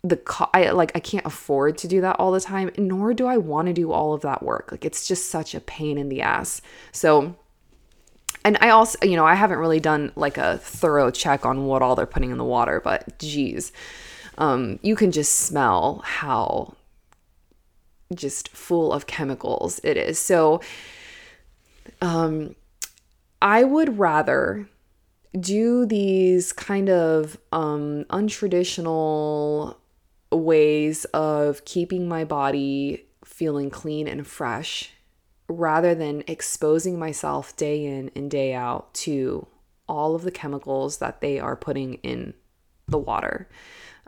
the 0.08 0.16
co- 0.16 0.48
I 0.54 0.70
like 0.70 0.92
I 0.94 1.00
can't 1.00 1.26
afford 1.26 1.78
to 1.78 1.88
do 1.88 2.00
that 2.00 2.16
all 2.18 2.32
the 2.32 2.40
time 2.40 2.70
nor 2.78 3.12
do 3.12 3.26
I 3.26 3.36
want 3.38 3.66
to 3.66 3.72
do 3.72 3.92
all 3.92 4.14
of 4.14 4.22
that 4.22 4.42
work 4.42 4.70
like 4.70 4.84
it's 4.84 5.06
just 5.06 5.30
such 5.30 5.54
a 5.54 5.60
pain 5.60 5.98
in 5.98 6.08
the 6.08 6.22
ass 6.22 6.62
so 6.92 7.34
and 8.44 8.56
I 8.60 8.70
also 8.70 8.98
you 9.02 9.16
know 9.16 9.26
I 9.26 9.34
haven't 9.34 9.58
really 9.58 9.80
done 9.80 10.12
like 10.14 10.38
a 10.38 10.58
thorough 10.58 11.10
check 11.10 11.44
on 11.44 11.66
what 11.66 11.82
all 11.82 11.96
they're 11.96 12.06
putting 12.06 12.30
in 12.30 12.38
the 12.38 12.44
water 12.44 12.80
but 12.80 13.18
geez 13.18 13.72
um 14.38 14.78
you 14.82 14.94
can 14.94 15.10
just 15.10 15.32
smell 15.32 16.02
how 16.04 16.75
just 18.14 18.48
full 18.48 18.92
of 18.92 19.06
chemicals 19.06 19.80
it 19.82 19.96
is 19.96 20.18
so 20.18 20.60
um 22.00 22.54
I 23.42 23.64
would 23.64 23.98
rather 23.98 24.68
do 25.38 25.86
these 25.86 26.52
kind 26.52 26.88
of 26.88 27.38
um 27.52 28.04
untraditional 28.10 29.76
ways 30.32 31.04
of 31.06 31.64
keeping 31.64 32.08
my 32.08 32.24
body 32.24 33.06
feeling 33.24 33.70
clean 33.70 34.08
and 34.08 34.26
fresh 34.26 34.92
rather 35.48 35.94
than 35.94 36.24
exposing 36.26 36.98
myself 36.98 37.56
day 37.56 37.84
in 37.84 38.10
and 38.14 38.30
day 38.30 38.52
out 38.52 38.92
to 38.94 39.46
all 39.88 40.14
of 40.14 40.22
the 40.22 40.30
chemicals 40.30 40.98
that 40.98 41.20
they 41.20 41.38
are 41.38 41.56
putting 41.56 41.94
in 41.94 42.34
the 42.88 42.98
water. 42.98 43.48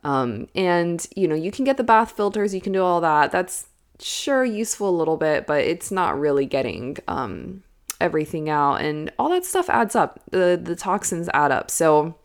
Um, 0.05 0.49
and 0.55 1.07
you 1.15 1.29
know, 1.29 1.35
you 1.35 1.51
can 1.51 1.65
get 1.65 1.77
the 1.77 1.85
bath 1.85 2.13
filters, 2.13 2.55
you 2.55 2.61
can 2.61 2.73
do 2.73 2.83
all 2.83 3.01
that. 3.01 3.31
That's 3.31 3.67
sure 4.01 4.45
useful 4.45 4.89
a 4.89 4.97
little 4.97 5.17
bit, 5.17 5.47
but 5.47 5.65
it's 5.65 5.91
not 5.91 6.19
really 6.19 6.47
getting 6.47 6.97
um, 7.09 7.63
everything 8.01 8.49
out, 8.49 8.77
and 8.77 9.13
all 9.19 9.31
that 9.31 9.45
stuff 9.45 9.69
adds 9.69 9.95
up. 9.95 10.21
The 10.31 10.61
the 10.63 10.77
toxins 10.77 11.29
add 11.35 11.53
up. 11.53 11.71
So 11.71 12.17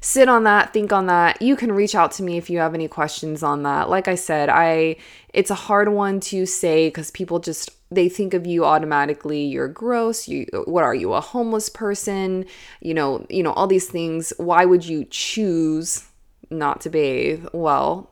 sit 0.00 0.28
on 0.28 0.44
that, 0.44 0.72
think 0.72 0.92
on 0.92 1.06
that. 1.06 1.40
You 1.42 1.56
can 1.56 1.72
reach 1.72 1.94
out 1.94 2.12
to 2.12 2.22
me 2.22 2.36
if 2.38 2.50
you 2.50 2.58
have 2.58 2.74
any 2.74 2.88
questions 2.88 3.42
on 3.42 3.62
that. 3.64 3.90
Like 3.90 4.08
I 4.08 4.14
said, 4.14 4.48
I 4.48 4.96
it's 5.32 5.50
a 5.50 5.54
hard 5.54 5.88
one 5.90 6.20
to 6.20 6.46
say 6.46 6.90
cuz 6.90 7.10
people 7.10 7.38
just 7.38 7.70
they 7.90 8.08
think 8.08 8.34
of 8.34 8.46
you 8.46 8.64
automatically 8.64 9.44
you're 9.44 9.68
gross 9.68 10.28
you 10.28 10.46
what 10.64 10.84
are 10.84 10.94
you 10.94 11.12
a 11.12 11.20
homeless 11.20 11.68
person 11.68 12.44
you 12.80 12.94
know 12.94 13.26
you 13.28 13.42
know 13.42 13.52
all 13.52 13.66
these 13.66 13.88
things 13.88 14.32
why 14.36 14.64
would 14.64 14.86
you 14.86 15.04
choose 15.10 16.04
not 16.50 16.80
to 16.80 16.90
bathe 16.90 17.44
well 17.52 18.09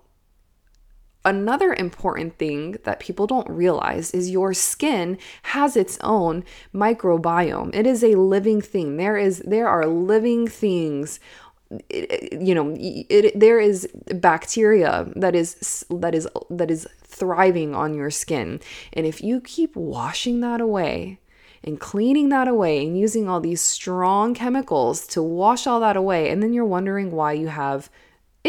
another 1.28 1.74
important 1.74 2.38
thing 2.38 2.78
that 2.84 3.00
people 3.00 3.26
don't 3.26 3.48
realize 3.50 4.12
is 4.12 4.30
your 4.30 4.54
skin 4.54 5.18
has 5.42 5.76
its 5.76 5.98
own 6.02 6.42
microbiome. 6.74 7.74
It 7.74 7.86
is 7.86 8.02
a 8.02 8.14
living 8.14 8.60
thing. 8.62 8.96
There 8.96 9.18
is 9.18 9.40
there 9.40 9.68
are 9.68 9.86
living 9.86 10.48
things. 10.48 11.20
You 11.90 12.54
know 12.54 12.74
it, 12.78 13.38
there 13.38 13.60
is 13.60 13.86
bacteria 14.14 15.06
that 15.16 15.34
is 15.34 15.84
that 15.90 16.14
is 16.14 16.26
that 16.48 16.70
is 16.70 16.88
thriving 17.04 17.74
on 17.74 17.92
your 17.92 18.10
skin. 18.10 18.60
And 18.94 19.04
if 19.04 19.22
you 19.22 19.42
keep 19.42 19.76
washing 19.76 20.40
that 20.40 20.62
away 20.62 21.20
and 21.62 21.78
cleaning 21.78 22.30
that 22.30 22.48
away 22.48 22.86
and 22.86 22.98
using 22.98 23.28
all 23.28 23.40
these 23.40 23.60
strong 23.60 24.32
chemicals 24.32 25.06
to 25.08 25.22
wash 25.22 25.66
all 25.66 25.80
that 25.80 25.96
away 25.96 26.30
and 26.30 26.42
then 26.42 26.54
you're 26.54 26.64
wondering 26.64 27.10
why 27.10 27.32
you 27.32 27.48
have 27.48 27.90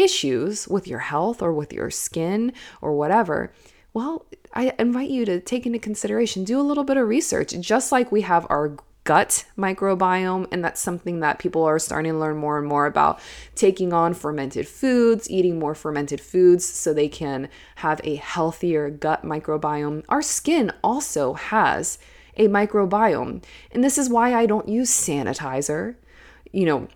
issues 0.00 0.66
with 0.66 0.88
your 0.88 0.98
health 0.98 1.42
or 1.42 1.52
with 1.52 1.72
your 1.72 1.90
skin 1.90 2.52
or 2.80 2.94
whatever 2.94 3.52
well 3.92 4.26
i 4.54 4.72
invite 4.78 5.10
you 5.10 5.24
to 5.24 5.40
take 5.40 5.66
into 5.66 5.78
consideration 5.78 6.44
do 6.44 6.60
a 6.60 6.62
little 6.62 6.84
bit 6.84 6.96
of 6.96 7.06
research 7.06 7.54
just 7.60 7.92
like 7.92 8.10
we 8.10 8.22
have 8.22 8.46
our 8.48 8.76
gut 9.04 9.44
microbiome. 9.56 10.46
And 10.52 10.64
that's 10.64 10.80
something 10.80 11.20
that 11.20 11.38
people 11.38 11.64
are 11.64 11.78
starting 11.78 12.12
to 12.12 12.18
learn 12.18 12.36
more 12.36 12.58
and 12.58 12.66
more 12.66 12.86
about 12.86 13.20
taking 13.54 13.92
on 13.92 14.14
fermented 14.14 14.68
foods, 14.68 15.30
eating 15.30 15.58
more 15.58 15.74
fermented 15.74 16.20
foods 16.20 16.64
so 16.64 16.92
they 16.92 17.08
can 17.08 17.48
have 17.76 18.00
a 18.04 18.16
healthier 18.16 18.90
gut 18.90 19.24
microbiome. 19.24 20.04
Our 20.08 20.22
skin 20.22 20.72
also 20.84 21.34
has 21.34 21.98
a 22.36 22.48
microbiome. 22.48 23.42
And 23.72 23.82
this 23.82 23.98
is 23.98 24.08
why 24.08 24.34
I 24.34 24.46
don't 24.46 24.68
use 24.68 24.90
sanitizer. 24.90 25.96
You 26.52 26.66
know, 26.66 26.88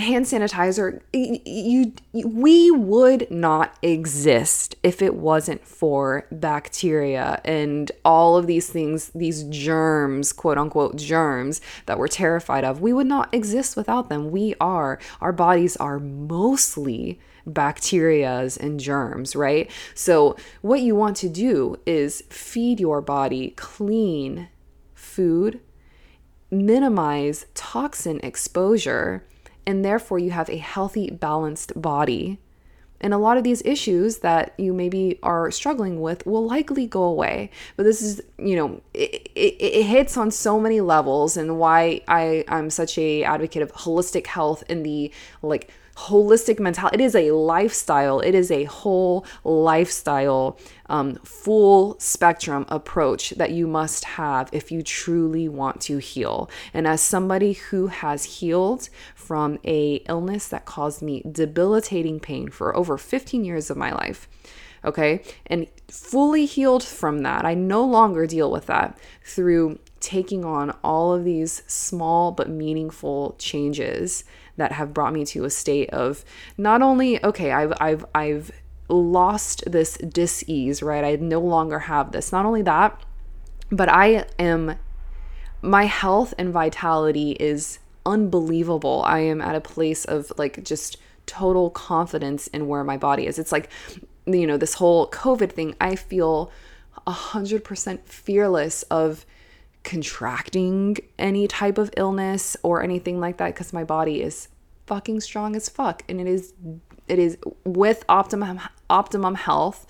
hand 0.00 0.26
sanitizer 0.26 1.00
you, 1.12 1.92
you, 2.12 2.28
we 2.28 2.70
would 2.70 3.30
not 3.30 3.76
exist 3.82 4.76
if 4.82 5.02
it 5.02 5.14
wasn't 5.14 5.66
for 5.66 6.26
bacteria 6.32 7.40
and 7.44 7.92
all 8.04 8.36
of 8.36 8.46
these 8.46 8.68
things 8.70 9.10
these 9.14 9.44
germs 9.44 10.32
quote 10.32 10.58
unquote 10.58 10.96
germs 10.96 11.60
that 11.86 11.98
we're 11.98 12.08
terrified 12.08 12.64
of. 12.64 12.80
We 12.80 12.92
would 12.92 13.06
not 13.06 13.32
exist 13.32 13.76
without 13.76 14.08
them. 14.08 14.30
We 14.30 14.54
are. 14.60 14.98
Our 15.20 15.32
bodies 15.32 15.76
are 15.76 15.98
mostly 15.98 17.20
bacterias 17.46 18.58
and 18.58 18.78
germs 18.78 19.34
right? 19.34 19.70
So 19.94 20.36
what 20.62 20.80
you 20.80 20.94
want 20.94 21.16
to 21.18 21.28
do 21.28 21.76
is 21.86 22.22
feed 22.28 22.80
your 22.80 23.00
body 23.00 23.50
clean 23.56 24.48
food 24.94 25.60
minimize 26.50 27.46
toxin 27.54 28.20
exposure 28.22 29.24
and 29.70 29.84
therefore 29.84 30.18
you 30.18 30.32
have 30.32 30.50
a 30.50 30.56
healthy, 30.56 31.10
balanced 31.10 31.80
body. 31.80 32.38
And 33.00 33.14
a 33.14 33.18
lot 33.18 33.38
of 33.38 33.44
these 33.44 33.62
issues 33.64 34.18
that 34.18 34.52
you 34.58 34.74
maybe 34.74 35.18
are 35.22 35.50
struggling 35.50 36.02
with 36.02 36.26
will 36.26 36.44
likely 36.44 36.86
go 36.86 37.04
away. 37.04 37.50
But 37.76 37.84
this 37.84 38.02
is, 38.02 38.20
you 38.36 38.56
know, 38.56 38.82
it, 38.92 39.30
it, 39.34 39.54
it, 39.62 39.84
hits 39.84 40.18
on 40.18 40.32
so 40.32 40.60
many 40.60 40.82
levels 40.82 41.38
and 41.38 41.58
why 41.58 42.02
I, 42.08 42.44
I'm 42.48 42.68
such 42.68 42.98
a 42.98 43.22
advocate 43.22 43.62
of 43.62 43.72
holistic 43.72 44.26
health 44.26 44.64
and 44.68 44.84
the 44.84 45.12
like 45.40 45.70
holistic 46.08 46.58
mentality. 46.58 47.02
It 47.02 47.04
is 47.04 47.14
a 47.14 47.30
lifestyle. 47.32 48.20
It 48.20 48.34
is 48.34 48.50
a 48.50 48.64
whole 48.64 49.26
lifestyle, 49.44 50.58
um, 50.86 51.16
full 51.16 51.98
spectrum 51.98 52.64
approach 52.68 53.30
that 53.30 53.50
you 53.50 53.66
must 53.66 54.04
have 54.04 54.48
if 54.52 54.72
you 54.72 54.82
truly 54.82 55.48
want 55.48 55.80
to 55.82 55.98
heal. 55.98 56.48
And 56.72 56.86
as 56.86 57.00
somebody 57.00 57.52
who 57.52 57.88
has 57.88 58.24
healed 58.24 58.88
from 59.14 59.58
a 59.64 59.96
illness 60.08 60.48
that 60.48 60.64
caused 60.64 61.02
me 61.02 61.22
debilitating 61.30 62.18
pain 62.20 62.50
for 62.50 62.74
over 62.74 62.96
15 62.96 63.44
years 63.44 63.70
of 63.70 63.76
my 63.76 63.92
life, 63.92 64.28
okay, 64.84 65.22
and 65.46 65.66
fully 65.88 66.46
healed 66.46 66.82
from 66.82 67.18
that, 67.20 67.44
I 67.44 67.54
no 67.54 67.84
longer 67.84 68.26
deal 68.26 68.50
with 68.50 68.66
that 68.66 68.98
through 69.22 69.78
taking 70.00 70.46
on 70.46 70.70
all 70.82 71.12
of 71.12 71.24
these 71.24 71.62
small 71.66 72.32
but 72.32 72.48
meaningful 72.48 73.36
changes 73.38 74.24
that 74.60 74.72
have 74.72 74.94
brought 74.94 75.12
me 75.12 75.24
to 75.24 75.44
a 75.44 75.50
state 75.50 75.90
of 75.90 76.24
not 76.56 76.82
only 76.82 77.22
okay 77.24 77.50
I've 77.50 77.72
I've 77.80 78.04
I've 78.14 78.50
lost 78.88 79.64
this 79.66 79.96
dis-ease 79.96 80.82
right? 80.82 81.04
I 81.04 81.16
no 81.16 81.40
longer 81.40 81.80
have 81.80 82.12
this. 82.12 82.32
Not 82.32 82.46
only 82.46 82.62
that 82.62 83.02
but 83.70 83.88
I 83.88 84.26
am 84.38 84.76
my 85.62 85.84
health 85.84 86.34
and 86.38 86.52
vitality 86.52 87.32
is 87.32 87.78
unbelievable. 88.06 89.02
I 89.06 89.20
am 89.20 89.40
at 89.40 89.54
a 89.54 89.60
place 89.60 90.04
of 90.04 90.32
like 90.38 90.64
just 90.64 90.96
total 91.26 91.70
confidence 91.70 92.46
in 92.48 92.66
where 92.66 92.84
my 92.84 92.96
body 92.96 93.26
is. 93.26 93.38
It's 93.38 93.52
like 93.52 93.70
you 94.26 94.46
know 94.46 94.56
this 94.56 94.74
whole 94.74 95.08
covid 95.08 95.52
thing 95.52 95.74
I 95.80 95.96
feel 95.96 96.52
100% 97.06 98.00
fearless 98.04 98.82
of 98.84 99.24
contracting 99.82 100.96
any 101.18 101.46
type 101.46 101.78
of 101.78 101.90
illness 101.96 102.56
or 102.62 102.82
anything 102.82 103.18
like 103.18 103.38
that 103.38 103.54
because 103.54 103.72
my 103.72 103.84
body 103.84 104.22
is 104.22 104.48
fucking 104.86 105.20
strong 105.20 105.54
as 105.56 105.68
fuck 105.68 106.02
and 106.08 106.20
it 106.20 106.26
is 106.26 106.52
it 107.08 107.18
is 107.18 107.38
with 107.64 108.04
optimum 108.08 108.60
optimum 108.90 109.36
health 109.36 109.86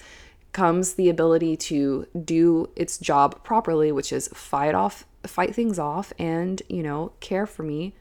comes 0.52 0.94
the 0.94 1.08
ability 1.08 1.56
to 1.56 2.06
do 2.24 2.68
its 2.76 2.98
job 2.98 3.42
properly 3.42 3.90
which 3.90 4.12
is 4.12 4.28
fight 4.28 4.74
off 4.74 5.06
fight 5.26 5.54
things 5.54 5.78
off 5.78 6.12
and 6.18 6.62
you 6.68 6.82
know 6.82 7.12
care 7.20 7.46
for 7.46 7.62
me. 7.62 7.94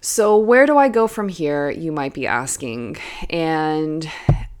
So 0.00 0.36
where 0.36 0.66
do 0.66 0.76
i 0.76 0.88
go 0.88 1.06
from 1.06 1.28
here 1.28 1.70
you 1.70 1.92
might 1.92 2.14
be 2.14 2.26
asking? 2.26 2.96
And 3.30 4.08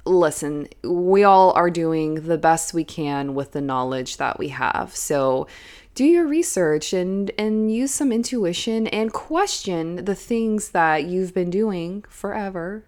listen, 0.04 0.68
we 0.82 1.24
all 1.24 1.52
are 1.52 1.70
doing 1.70 2.26
the 2.26 2.38
best 2.38 2.74
we 2.74 2.84
can 2.84 3.34
with 3.34 3.52
the 3.52 3.60
knowledge 3.60 4.16
that 4.16 4.38
we 4.38 4.48
have. 4.48 4.94
So 4.96 5.46
do 5.94 6.04
your 6.04 6.26
research 6.26 6.92
and 6.92 7.30
and 7.38 7.72
use 7.72 7.92
some 7.92 8.12
intuition 8.12 8.86
and 8.88 9.12
question 9.12 10.04
the 10.04 10.14
things 10.14 10.70
that 10.70 11.04
you've 11.04 11.34
been 11.34 11.50
doing 11.50 12.04
forever. 12.08 12.84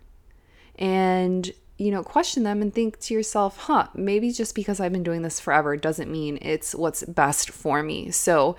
And 0.76 1.52
you 1.76 1.90
know, 1.90 2.02
question 2.02 2.44
them 2.44 2.62
and 2.62 2.72
think 2.72 3.00
to 3.00 3.14
yourself, 3.14 3.56
huh, 3.58 3.88
maybe 3.94 4.30
just 4.30 4.54
because 4.54 4.78
I've 4.78 4.92
been 4.92 5.02
doing 5.02 5.22
this 5.22 5.40
forever 5.40 5.76
doesn't 5.76 6.10
mean 6.10 6.38
it's 6.40 6.74
what's 6.74 7.02
best 7.04 7.50
for 7.50 7.82
me. 7.82 8.12
So, 8.12 8.56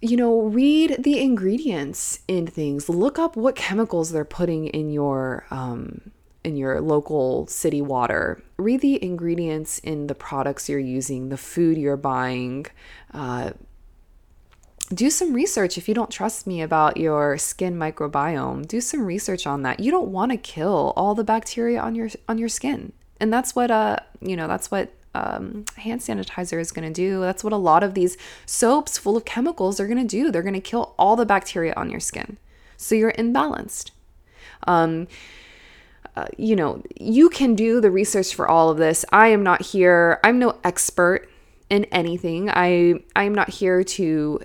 you 0.00 0.16
know, 0.16 0.40
read 0.40 0.96
the 0.98 1.20
ingredients 1.20 2.20
in 2.26 2.46
things. 2.46 2.88
Look 2.88 3.18
up 3.18 3.36
what 3.36 3.54
chemicals 3.54 4.12
they're 4.12 4.24
putting 4.24 4.68
in 4.68 4.90
your 4.90 5.44
um, 5.50 6.11
in 6.44 6.56
your 6.56 6.80
local 6.80 7.46
city 7.46 7.80
water. 7.80 8.42
Read 8.56 8.80
the 8.80 9.02
ingredients 9.02 9.78
in 9.78 10.06
the 10.06 10.14
products 10.14 10.68
you're 10.68 10.78
using, 10.78 11.28
the 11.28 11.36
food 11.36 11.78
you're 11.78 11.96
buying. 11.96 12.66
Uh, 13.12 13.52
do 14.92 15.08
some 15.08 15.32
research 15.32 15.78
if 15.78 15.88
you 15.88 15.94
don't 15.94 16.10
trust 16.10 16.46
me 16.46 16.60
about 16.60 16.96
your 16.96 17.38
skin 17.38 17.76
microbiome. 17.76 18.66
Do 18.66 18.80
some 18.80 19.04
research 19.04 19.46
on 19.46 19.62
that. 19.62 19.80
You 19.80 19.90
don't 19.90 20.08
want 20.08 20.32
to 20.32 20.36
kill 20.36 20.92
all 20.96 21.14
the 21.14 21.24
bacteria 21.24 21.80
on 21.80 21.94
your 21.94 22.10
on 22.28 22.38
your 22.38 22.48
skin. 22.48 22.92
And 23.18 23.32
that's 23.32 23.54
what 23.54 23.70
uh 23.70 23.96
you 24.20 24.36
know 24.36 24.48
that's 24.48 24.70
what 24.70 24.92
um, 25.14 25.64
hand 25.76 26.00
sanitizer 26.00 26.58
is 26.58 26.72
going 26.72 26.90
to 26.90 26.92
do. 26.92 27.20
That's 27.20 27.44
what 27.44 27.52
a 27.52 27.58
lot 27.58 27.82
of 27.82 27.94
these 27.94 28.16
soaps 28.46 28.98
full 28.98 29.16
of 29.16 29.24
chemicals 29.24 29.78
are 29.78 29.86
going 29.86 29.98
to 29.98 30.04
do. 30.04 30.30
They're 30.30 30.42
going 30.42 30.54
to 30.54 30.60
kill 30.60 30.94
all 30.98 31.16
the 31.16 31.26
bacteria 31.26 31.74
on 31.76 31.90
your 31.90 32.00
skin. 32.00 32.38
So 32.76 32.94
you're 32.94 33.12
imbalanced. 33.12 33.90
Um, 34.66 35.08
uh, 36.16 36.26
you 36.36 36.54
know 36.54 36.82
you 36.98 37.28
can 37.28 37.54
do 37.54 37.80
the 37.80 37.90
research 37.90 38.34
for 38.34 38.48
all 38.48 38.70
of 38.70 38.76
this 38.78 39.04
i 39.12 39.28
am 39.28 39.42
not 39.42 39.62
here 39.62 40.20
i'm 40.24 40.38
no 40.38 40.58
expert 40.64 41.28
in 41.70 41.84
anything 41.86 42.50
i 42.50 42.94
i 43.16 43.24
am 43.24 43.34
not 43.34 43.48
here 43.48 43.82
to 43.82 44.40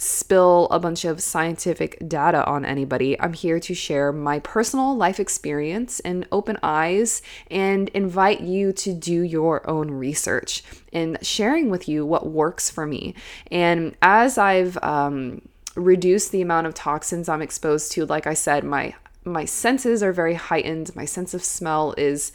spill 0.00 0.68
a 0.70 0.78
bunch 0.78 1.04
of 1.04 1.22
scientific 1.22 1.98
data 2.08 2.44
on 2.46 2.64
anybody. 2.64 3.20
I'm 3.20 3.32
here 3.32 3.60
to 3.60 3.74
share 3.74 4.12
my 4.12 4.38
personal 4.40 4.96
life 4.96 5.20
experience 5.20 6.00
and 6.00 6.26
open 6.32 6.58
eyes 6.62 7.22
and 7.50 7.88
invite 7.90 8.40
you 8.40 8.72
to 8.72 8.94
do 8.94 9.22
your 9.22 9.68
own 9.68 9.90
research 9.90 10.62
and 10.92 11.18
sharing 11.22 11.68
with 11.70 11.88
you 11.88 12.06
what 12.06 12.28
works 12.28 12.70
for 12.70 12.86
me. 12.86 13.14
And 13.50 13.96
as 14.00 14.38
I've 14.38 14.78
um, 14.82 15.42
reduced 15.74 16.32
the 16.32 16.42
amount 16.42 16.66
of 16.66 16.74
toxins 16.74 17.28
I'm 17.28 17.42
exposed 17.42 17.92
to, 17.92 18.06
like 18.06 18.26
I 18.26 18.34
said, 18.34 18.64
my 18.64 18.94
my 19.24 19.44
senses 19.44 20.02
are 20.02 20.12
very 20.12 20.34
heightened. 20.34 20.94
My 20.96 21.04
sense 21.04 21.34
of 21.34 21.44
smell 21.44 21.94
is 21.96 22.32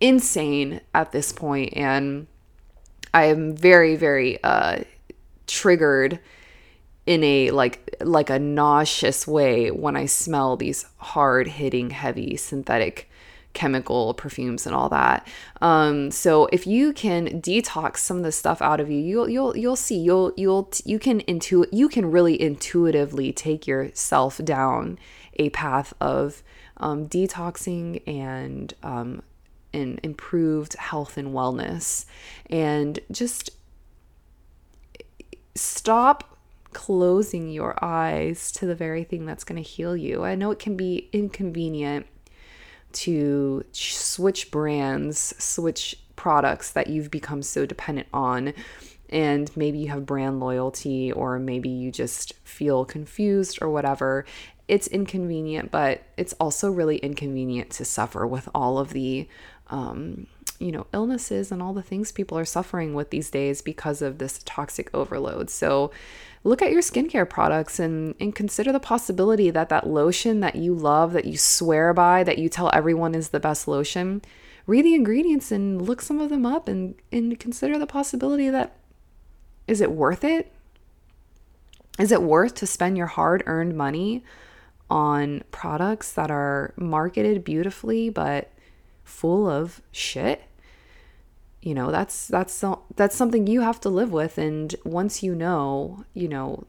insane 0.00 0.80
at 0.94 1.12
this 1.12 1.32
point, 1.32 1.76
and 1.76 2.26
I 3.12 3.24
am 3.24 3.56
very, 3.56 3.96
very 3.96 4.42
uh, 4.42 4.80
triggered 5.46 6.20
in 7.06 7.24
a 7.24 7.50
like 7.52 7.96
like 8.02 8.28
a 8.28 8.38
nauseous 8.38 9.26
way 9.26 9.70
when 9.70 9.96
I 9.96 10.06
smell 10.06 10.56
these 10.56 10.84
hard 10.98 11.48
hitting 11.48 11.90
heavy 11.90 12.36
synthetic 12.36 13.08
chemical 13.54 14.12
perfumes 14.14 14.66
and 14.66 14.74
all 14.74 14.90
that. 14.90 15.26
Um, 15.62 16.10
so 16.10 16.46
if 16.52 16.66
you 16.66 16.92
can 16.92 17.40
detox 17.40 17.98
some 17.98 18.18
of 18.18 18.22
the 18.22 18.30
stuff 18.30 18.60
out 18.60 18.78
of 18.78 18.90
you, 18.90 18.98
you'll 18.98 19.28
you'll 19.28 19.56
you'll 19.56 19.76
see 19.76 19.98
you'll 19.98 20.32
you'll 20.36 20.70
you 20.84 20.98
can 20.98 21.22
intuit 21.22 21.68
you 21.72 21.88
can 21.88 22.10
really 22.10 22.40
intuitively 22.40 23.32
take 23.32 23.66
yourself 23.66 24.38
down 24.44 24.98
a 25.38 25.50
path 25.50 25.94
of 26.00 26.42
um, 26.78 27.08
detoxing 27.08 28.02
and 28.06 28.74
um, 28.82 29.22
and 29.72 30.00
improved 30.02 30.74
health 30.74 31.16
and 31.16 31.28
wellness, 31.28 32.06
and 32.48 33.00
just 33.10 33.50
stop 35.54 36.36
closing 36.72 37.50
your 37.50 37.82
eyes 37.82 38.52
to 38.52 38.66
the 38.66 38.74
very 38.74 39.04
thing 39.04 39.26
that's 39.26 39.44
going 39.44 39.62
to 39.62 39.68
heal 39.68 39.96
you. 39.96 40.24
I 40.24 40.34
know 40.34 40.50
it 40.50 40.58
can 40.58 40.76
be 40.76 41.08
inconvenient 41.12 42.06
to 42.92 43.64
switch 43.72 44.50
brands, 44.50 45.34
switch 45.38 45.96
products 46.16 46.70
that 46.72 46.88
you've 46.88 47.10
become 47.10 47.42
so 47.42 47.66
dependent 47.66 48.08
on. 48.12 48.52
And 49.08 49.50
maybe 49.56 49.78
you 49.78 49.88
have 49.88 50.06
brand 50.06 50.40
loyalty, 50.40 51.10
or 51.12 51.38
maybe 51.38 51.68
you 51.68 51.90
just 51.90 52.34
feel 52.44 52.84
confused 52.84 53.58
or 53.62 53.70
whatever. 53.70 54.24
It's 54.66 54.86
inconvenient, 54.86 55.70
but 55.70 56.02
it's 56.16 56.34
also 56.34 56.70
really 56.70 56.98
inconvenient 56.98 57.70
to 57.70 57.84
suffer 57.84 58.26
with 58.26 58.48
all 58.54 58.78
of 58.78 58.92
the 58.92 59.26
um, 59.70 60.26
you 60.58 60.72
know, 60.72 60.86
illnesses 60.92 61.52
and 61.52 61.62
all 61.62 61.72
the 61.72 61.82
things 61.82 62.10
people 62.10 62.36
are 62.36 62.44
suffering 62.44 62.94
with 62.94 63.10
these 63.10 63.30
days 63.30 63.62
because 63.62 64.02
of 64.02 64.18
this 64.18 64.40
toxic 64.44 64.90
overload. 64.92 65.50
So 65.50 65.92
look 66.42 66.62
at 66.62 66.72
your 66.72 66.82
skincare 66.82 67.28
products 67.28 67.78
and, 67.78 68.14
and 68.18 68.34
consider 68.34 68.72
the 68.72 68.80
possibility 68.80 69.50
that 69.50 69.68
that 69.68 69.86
lotion 69.86 70.40
that 70.40 70.56
you 70.56 70.74
love, 70.74 71.12
that 71.12 71.26
you 71.26 71.36
swear 71.36 71.94
by, 71.94 72.24
that 72.24 72.38
you 72.38 72.48
tell 72.48 72.70
everyone 72.72 73.14
is 73.14 73.28
the 73.28 73.40
best 73.40 73.68
lotion, 73.68 74.22
read 74.66 74.84
the 74.84 74.94
ingredients 74.94 75.52
and 75.52 75.80
look 75.80 76.02
some 76.02 76.20
of 76.20 76.28
them 76.28 76.44
up 76.44 76.66
and, 76.66 76.96
and 77.12 77.38
consider 77.38 77.78
the 77.78 77.86
possibility 77.86 78.50
that 78.50 78.77
is 79.68 79.80
it 79.80 79.92
worth 79.92 80.24
it? 80.24 80.52
Is 81.98 82.10
it 82.10 82.22
worth 82.22 82.54
to 82.56 82.66
spend 82.66 82.96
your 82.96 83.06
hard 83.06 83.42
earned 83.46 83.76
money 83.76 84.24
on 84.90 85.44
products 85.50 86.12
that 86.12 86.30
are 86.30 86.72
marketed 86.76 87.44
beautifully 87.44 88.10
but 88.10 88.50
full 89.04 89.48
of 89.48 89.80
shit? 89.92 90.42
you 91.60 91.74
know 91.74 91.90
that's 91.90 92.26
that's 92.28 92.64
that's 92.96 93.16
something 93.16 93.46
you 93.46 93.60
have 93.60 93.80
to 93.80 93.88
live 93.88 94.12
with 94.12 94.38
and 94.38 94.74
once 94.84 95.22
you 95.22 95.34
know 95.34 96.04
you 96.14 96.28
know 96.28 96.64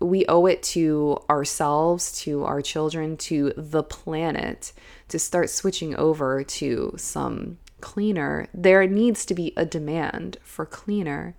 we 0.00 0.24
owe 0.26 0.46
it 0.46 0.62
to 0.62 1.18
ourselves 1.28 2.12
to 2.20 2.44
our 2.44 2.62
children 2.62 3.16
to 3.16 3.52
the 3.56 3.82
planet 3.82 4.72
to 5.08 5.18
start 5.18 5.50
switching 5.50 5.94
over 5.96 6.44
to 6.44 6.94
some 6.96 7.58
cleaner 7.80 8.48
there 8.54 8.86
needs 8.86 9.24
to 9.26 9.34
be 9.34 9.52
a 9.56 9.64
demand 9.64 10.36
for 10.42 10.64
cleaner 10.64 11.34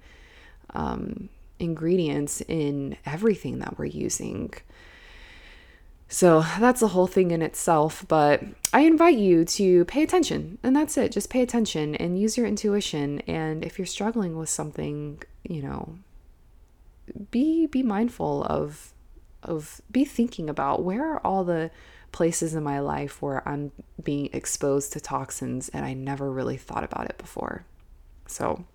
um, 0.73 1.29
ingredients 1.59 2.41
in 2.41 2.97
everything 3.05 3.59
that 3.59 3.77
we're 3.77 3.85
using 3.85 4.53
so 6.11 6.43
that's 6.59 6.81
a 6.81 6.87
whole 6.87 7.05
thing 7.05 7.29
in 7.29 7.43
itself, 7.43 8.03
but 8.07 8.41
I 8.73 8.81
invite 8.81 9.17
you 9.19 9.45
to 9.45 9.85
pay 9.85 10.01
attention, 10.01 10.57
and 10.63 10.75
that's 10.75 10.97
it. 10.97 11.11
Just 11.11 11.29
pay 11.29 11.43
attention 11.43 11.93
and 11.95 12.19
use 12.19 12.35
your 12.35 12.47
intuition. 12.47 13.19
And 13.27 13.63
if 13.63 13.77
you're 13.77 13.85
struggling 13.85 14.35
with 14.35 14.49
something, 14.49 15.21
you 15.43 15.61
know, 15.61 15.99
be 17.29 17.67
be 17.67 17.83
mindful 17.83 18.43
of 18.45 18.91
of 19.43 19.81
be 19.91 20.03
thinking 20.03 20.49
about 20.49 20.83
where 20.83 21.05
are 21.05 21.19
all 21.19 21.43
the 21.43 21.69
places 22.11 22.55
in 22.55 22.63
my 22.63 22.79
life 22.79 23.21
where 23.21 23.47
I'm 23.47 23.71
being 24.01 24.31
exposed 24.33 24.91
to 24.93 24.99
toxins 24.99 25.69
and 25.69 25.85
I 25.85 25.93
never 25.93 26.31
really 26.31 26.57
thought 26.57 26.83
about 26.83 27.05
it 27.05 27.19
before. 27.19 27.65
So, 28.25 28.65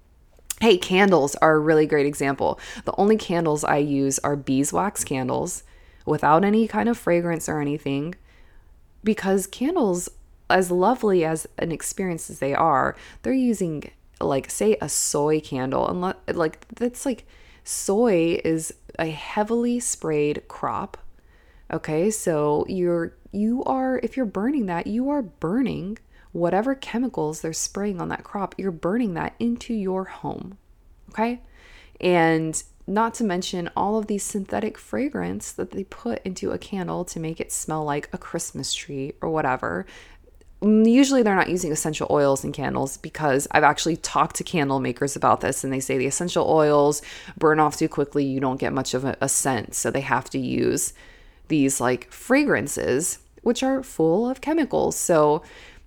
hey, 0.61 0.77
candles 0.77 1.35
are 1.37 1.55
a 1.55 1.59
really 1.59 1.87
great 1.87 2.07
example. 2.07 2.59
The 2.85 2.95
only 2.97 3.17
candles 3.17 3.65
I 3.65 3.79
use 3.79 4.19
are 4.21 4.37
beeswax 4.37 5.05
candles 5.05 5.65
without 6.07 6.45
any 6.45 6.69
kind 6.69 6.89
of 6.89 6.99
fragrance 6.99 7.49
or 7.49 7.61
anything 7.61 8.15
because 9.03 9.47
candles 9.47 10.09
as 10.51 10.71
lovely 10.71 11.25
as 11.25 11.47
an 11.59 11.73
experience 11.73 12.29
as 12.29 12.39
they 12.39 12.55
are 12.55 12.95
they're 13.23 13.33
using 13.33 13.91
like 14.21 14.51
say 14.51 14.77
a 14.81 14.89
soy 14.89 15.41
candle 15.41 15.89
and 15.89 16.37
like 16.37 16.67
that's 16.69 17.07
like 17.07 17.27
soy 17.65 18.39
is 18.45 18.73
a 18.99 19.07
heavily 19.07 19.81
sprayed 19.81 20.43
crop 20.49 20.99
okay 21.73 22.11
so 22.11 22.65
you're 22.69 23.15
you 23.33 23.65
are 23.65 23.99
if 24.03 24.17
you're 24.17 24.27
burning 24.27 24.67
that 24.67 24.87
you 24.87 25.09
are 25.09 25.23
burning 25.23 25.99
whatever 26.35 26.75
chemicals 26.75 27.41
they're 27.41 27.53
spraying 27.53 28.01
on 28.01 28.09
that 28.09 28.25
crop 28.25 28.55
you're 28.59 28.71
burning 28.71 29.15
that 29.15 29.35
into 29.39 29.73
your 29.73 30.05
home 30.05 30.59
okay 31.09 31.41
and 32.01 32.65
not 32.87 33.15
to 33.15 33.25
mention 33.25 33.71
all 33.77 33.97
of 33.97 34.07
these 34.07 34.23
synthetic 34.23 34.77
fragrance 34.77 35.53
that 35.53 35.71
they 35.71 35.85
put 35.85 36.21
into 36.25 36.51
a 36.51 36.59
candle 36.59 37.05
to 37.07 37.21
make 37.21 37.41
it 37.41 37.51
smell 37.51 37.85
like 37.85 38.09
a 38.13 38.19
Christmas 38.19 38.75
tree 38.75 39.15
or 39.23 39.31
whatever. 39.31 39.87
Usually 40.61 41.23
they're 41.23 41.35
not 41.35 41.51
using 41.51 41.73
essential 41.73 42.07
oils 42.11 42.45
in 42.45 42.53
candles 42.53 42.99
because 42.99 43.49
I've 43.51 43.65
actually 43.65 43.97
talked 43.97 44.37
to 44.37 44.45
candle 44.45 44.81
makers 44.81 45.17
about 45.17 45.41
this 45.41 45.65
and 45.65 45.73
they 45.73 45.81
say 45.81 45.97
the 45.97 46.07
essential 46.07 46.47
oils 46.49 47.01
burn 47.39 47.59
off 47.59 47.77
too 47.77 47.89
quickly, 47.89 48.25
you 48.25 48.41
don't 48.41 48.61
get 48.61 48.73
much 48.73 48.93
of 48.93 49.05
a, 49.05 49.17
a 49.21 49.29
scent, 49.29 49.75
so 49.75 49.91
they 49.91 50.01
have 50.01 50.29
to 50.31 50.39
use 50.39 50.93
these 51.49 51.81
like 51.81 52.11
fragrances 52.11 53.19
which 53.43 53.63
are 53.63 53.83
full 53.83 54.29
of 54.29 54.41
chemicals. 54.41 54.97
So 54.97 55.43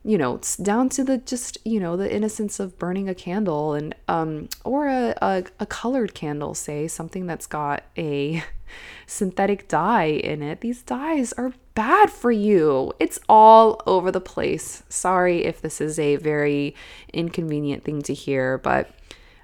you 0.08 0.18
know, 0.18 0.36
it's 0.36 0.56
down 0.56 0.88
to 0.88 1.04
the 1.04 1.18
just, 1.18 1.58
you 1.66 1.82
know, 1.82 1.98
the 1.98 2.10
innocence 2.10 2.62
of 2.62 2.80
burning 2.80 3.10
a 3.10 3.14
candle 3.14 3.74
and, 3.74 3.94
um, 4.08 4.48
or 4.64 4.88
a, 4.88 5.14
a, 5.22 5.44
a 5.60 5.66
colored 5.66 6.14
candle, 6.14 6.54
say, 6.54 6.88
something 6.88 7.26
that's 7.26 7.46
got 7.46 7.84
a 7.98 8.42
synthetic 9.06 9.68
dye 9.68 10.06
in 10.06 10.42
it. 10.42 10.62
These 10.62 10.82
dyes 10.84 11.34
are 11.34 11.52
bad 11.74 12.10
for 12.10 12.32
you. 12.32 12.94
It's 13.02 13.20
all 13.28 13.82
over 13.86 14.10
the 14.10 14.22
place. 14.22 14.82
Sorry 14.88 15.44
if 15.44 15.62
this 15.62 15.82
is 15.82 16.00
a 16.00 16.16
very 16.16 16.74
inconvenient 17.12 17.84
thing 17.84 18.02
to 18.04 18.14
hear, 18.14 18.58
but 18.58 18.90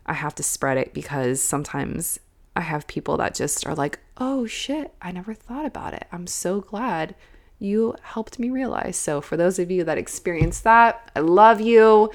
I 0.06 0.14
have 0.14 0.34
to 0.36 0.44
spread 0.44 0.78
it 0.78 0.94
because 0.94 1.42
sometimes 1.42 2.22
I 2.56 2.62
have 2.62 2.88
people 2.88 3.18
that 3.18 3.36
just 3.36 3.68
are 3.68 3.76
like, 3.76 4.00
oh 4.18 4.46
shit, 4.46 4.94
I 5.02 5.12
never 5.12 5.34
thought 5.34 5.66
about 5.66 5.94
it. 5.94 6.08
I'm 6.10 6.26
so 6.26 6.62
glad 6.62 7.16
you 7.64 7.96
helped 8.02 8.40
me 8.40 8.50
realize. 8.50 8.98
So, 8.98 9.22
for 9.22 9.38
those 9.38 9.58
of 9.60 9.72
you 9.72 9.84
that 9.86 9.98
experienced 9.98 10.64
that, 10.66 11.12
I 11.16 11.22
love 11.22 11.62
you. 11.62 12.12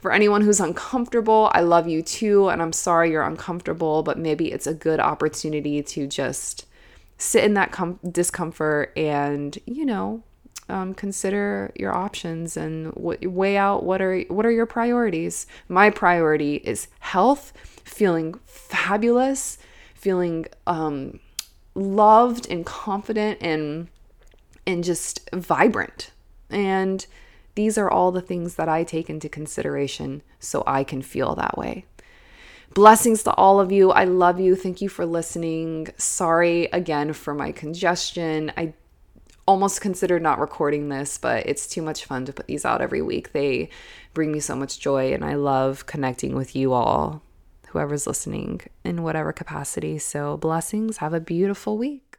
For 0.00 0.12
anyone 0.12 0.42
who's 0.42 0.60
uncomfortable, 0.60 1.50
I 1.54 1.60
love 1.60 1.88
you 1.88 2.02
too. 2.02 2.48
And 2.48 2.62
I'm 2.62 2.72
sorry 2.72 3.10
you're 3.10 3.22
uncomfortable, 3.22 4.02
but 4.02 4.18
maybe 4.18 4.52
it's 4.52 4.66
a 4.66 4.74
good 4.74 5.00
opportunity 5.00 5.82
to 5.82 6.06
just 6.06 6.66
sit 7.18 7.44
in 7.44 7.54
that 7.54 7.72
com- 7.72 8.00
discomfort 8.10 8.92
and, 8.96 9.58
you 9.66 9.84
know, 9.84 10.22
um, 10.68 10.94
consider 10.94 11.72
your 11.76 11.92
options 11.92 12.56
and 12.56 12.94
w- 12.94 13.28
weigh 13.28 13.56
out 13.56 13.84
what 13.84 14.00
are 14.00 14.20
what 14.22 14.46
are 14.46 14.50
your 14.50 14.66
priorities. 14.66 15.46
My 15.68 15.90
priority 15.90 16.56
is 16.56 16.88
health, 17.00 17.52
feeling 17.84 18.34
fabulous, 18.46 19.58
feeling 19.94 20.46
um, 20.66 21.20
loved 21.74 22.50
and 22.50 22.64
confident 22.64 23.38
and 23.40 23.88
and 24.66 24.84
just 24.84 25.28
vibrant. 25.32 26.10
And 26.50 27.04
these 27.54 27.76
are 27.76 27.90
all 27.90 28.12
the 28.12 28.20
things 28.20 28.54
that 28.54 28.68
I 28.68 28.84
take 28.84 29.10
into 29.10 29.28
consideration 29.28 30.22
so 30.38 30.62
I 30.66 30.84
can 30.84 31.02
feel 31.02 31.34
that 31.34 31.58
way. 31.58 31.84
Blessings 32.74 33.22
to 33.24 33.34
all 33.34 33.60
of 33.60 33.70
you. 33.70 33.90
I 33.90 34.04
love 34.04 34.40
you. 34.40 34.56
Thank 34.56 34.80
you 34.80 34.88
for 34.88 35.04
listening. 35.04 35.88
Sorry 35.98 36.64
again 36.72 37.12
for 37.12 37.34
my 37.34 37.52
congestion. 37.52 38.50
I 38.56 38.72
almost 39.46 39.82
considered 39.82 40.22
not 40.22 40.38
recording 40.38 40.88
this, 40.88 41.18
but 41.18 41.44
it's 41.46 41.66
too 41.66 41.82
much 41.82 42.06
fun 42.06 42.24
to 42.24 42.32
put 42.32 42.46
these 42.46 42.64
out 42.64 42.80
every 42.80 43.02
week. 43.02 43.32
They 43.32 43.68
bring 44.14 44.32
me 44.32 44.40
so 44.40 44.56
much 44.56 44.80
joy, 44.80 45.12
and 45.12 45.22
I 45.22 45.34
love 45.34 45.84
connecting 45.84 46.34
with 46.34 46.56
you 46.56 46.72
all, 46.72 47.22
whoever's 47.68 48.06
listening 48.06 48.62
in 48.84 49.02
whatever 49.02 49.32
capacity. 49.32 49.98
So, 49.98 50.38
blessings. 50.38 50.98
Have 50.98 51.12
a 51.12 51.20
beautiful 51.20 51.76
week. 51.76 52.11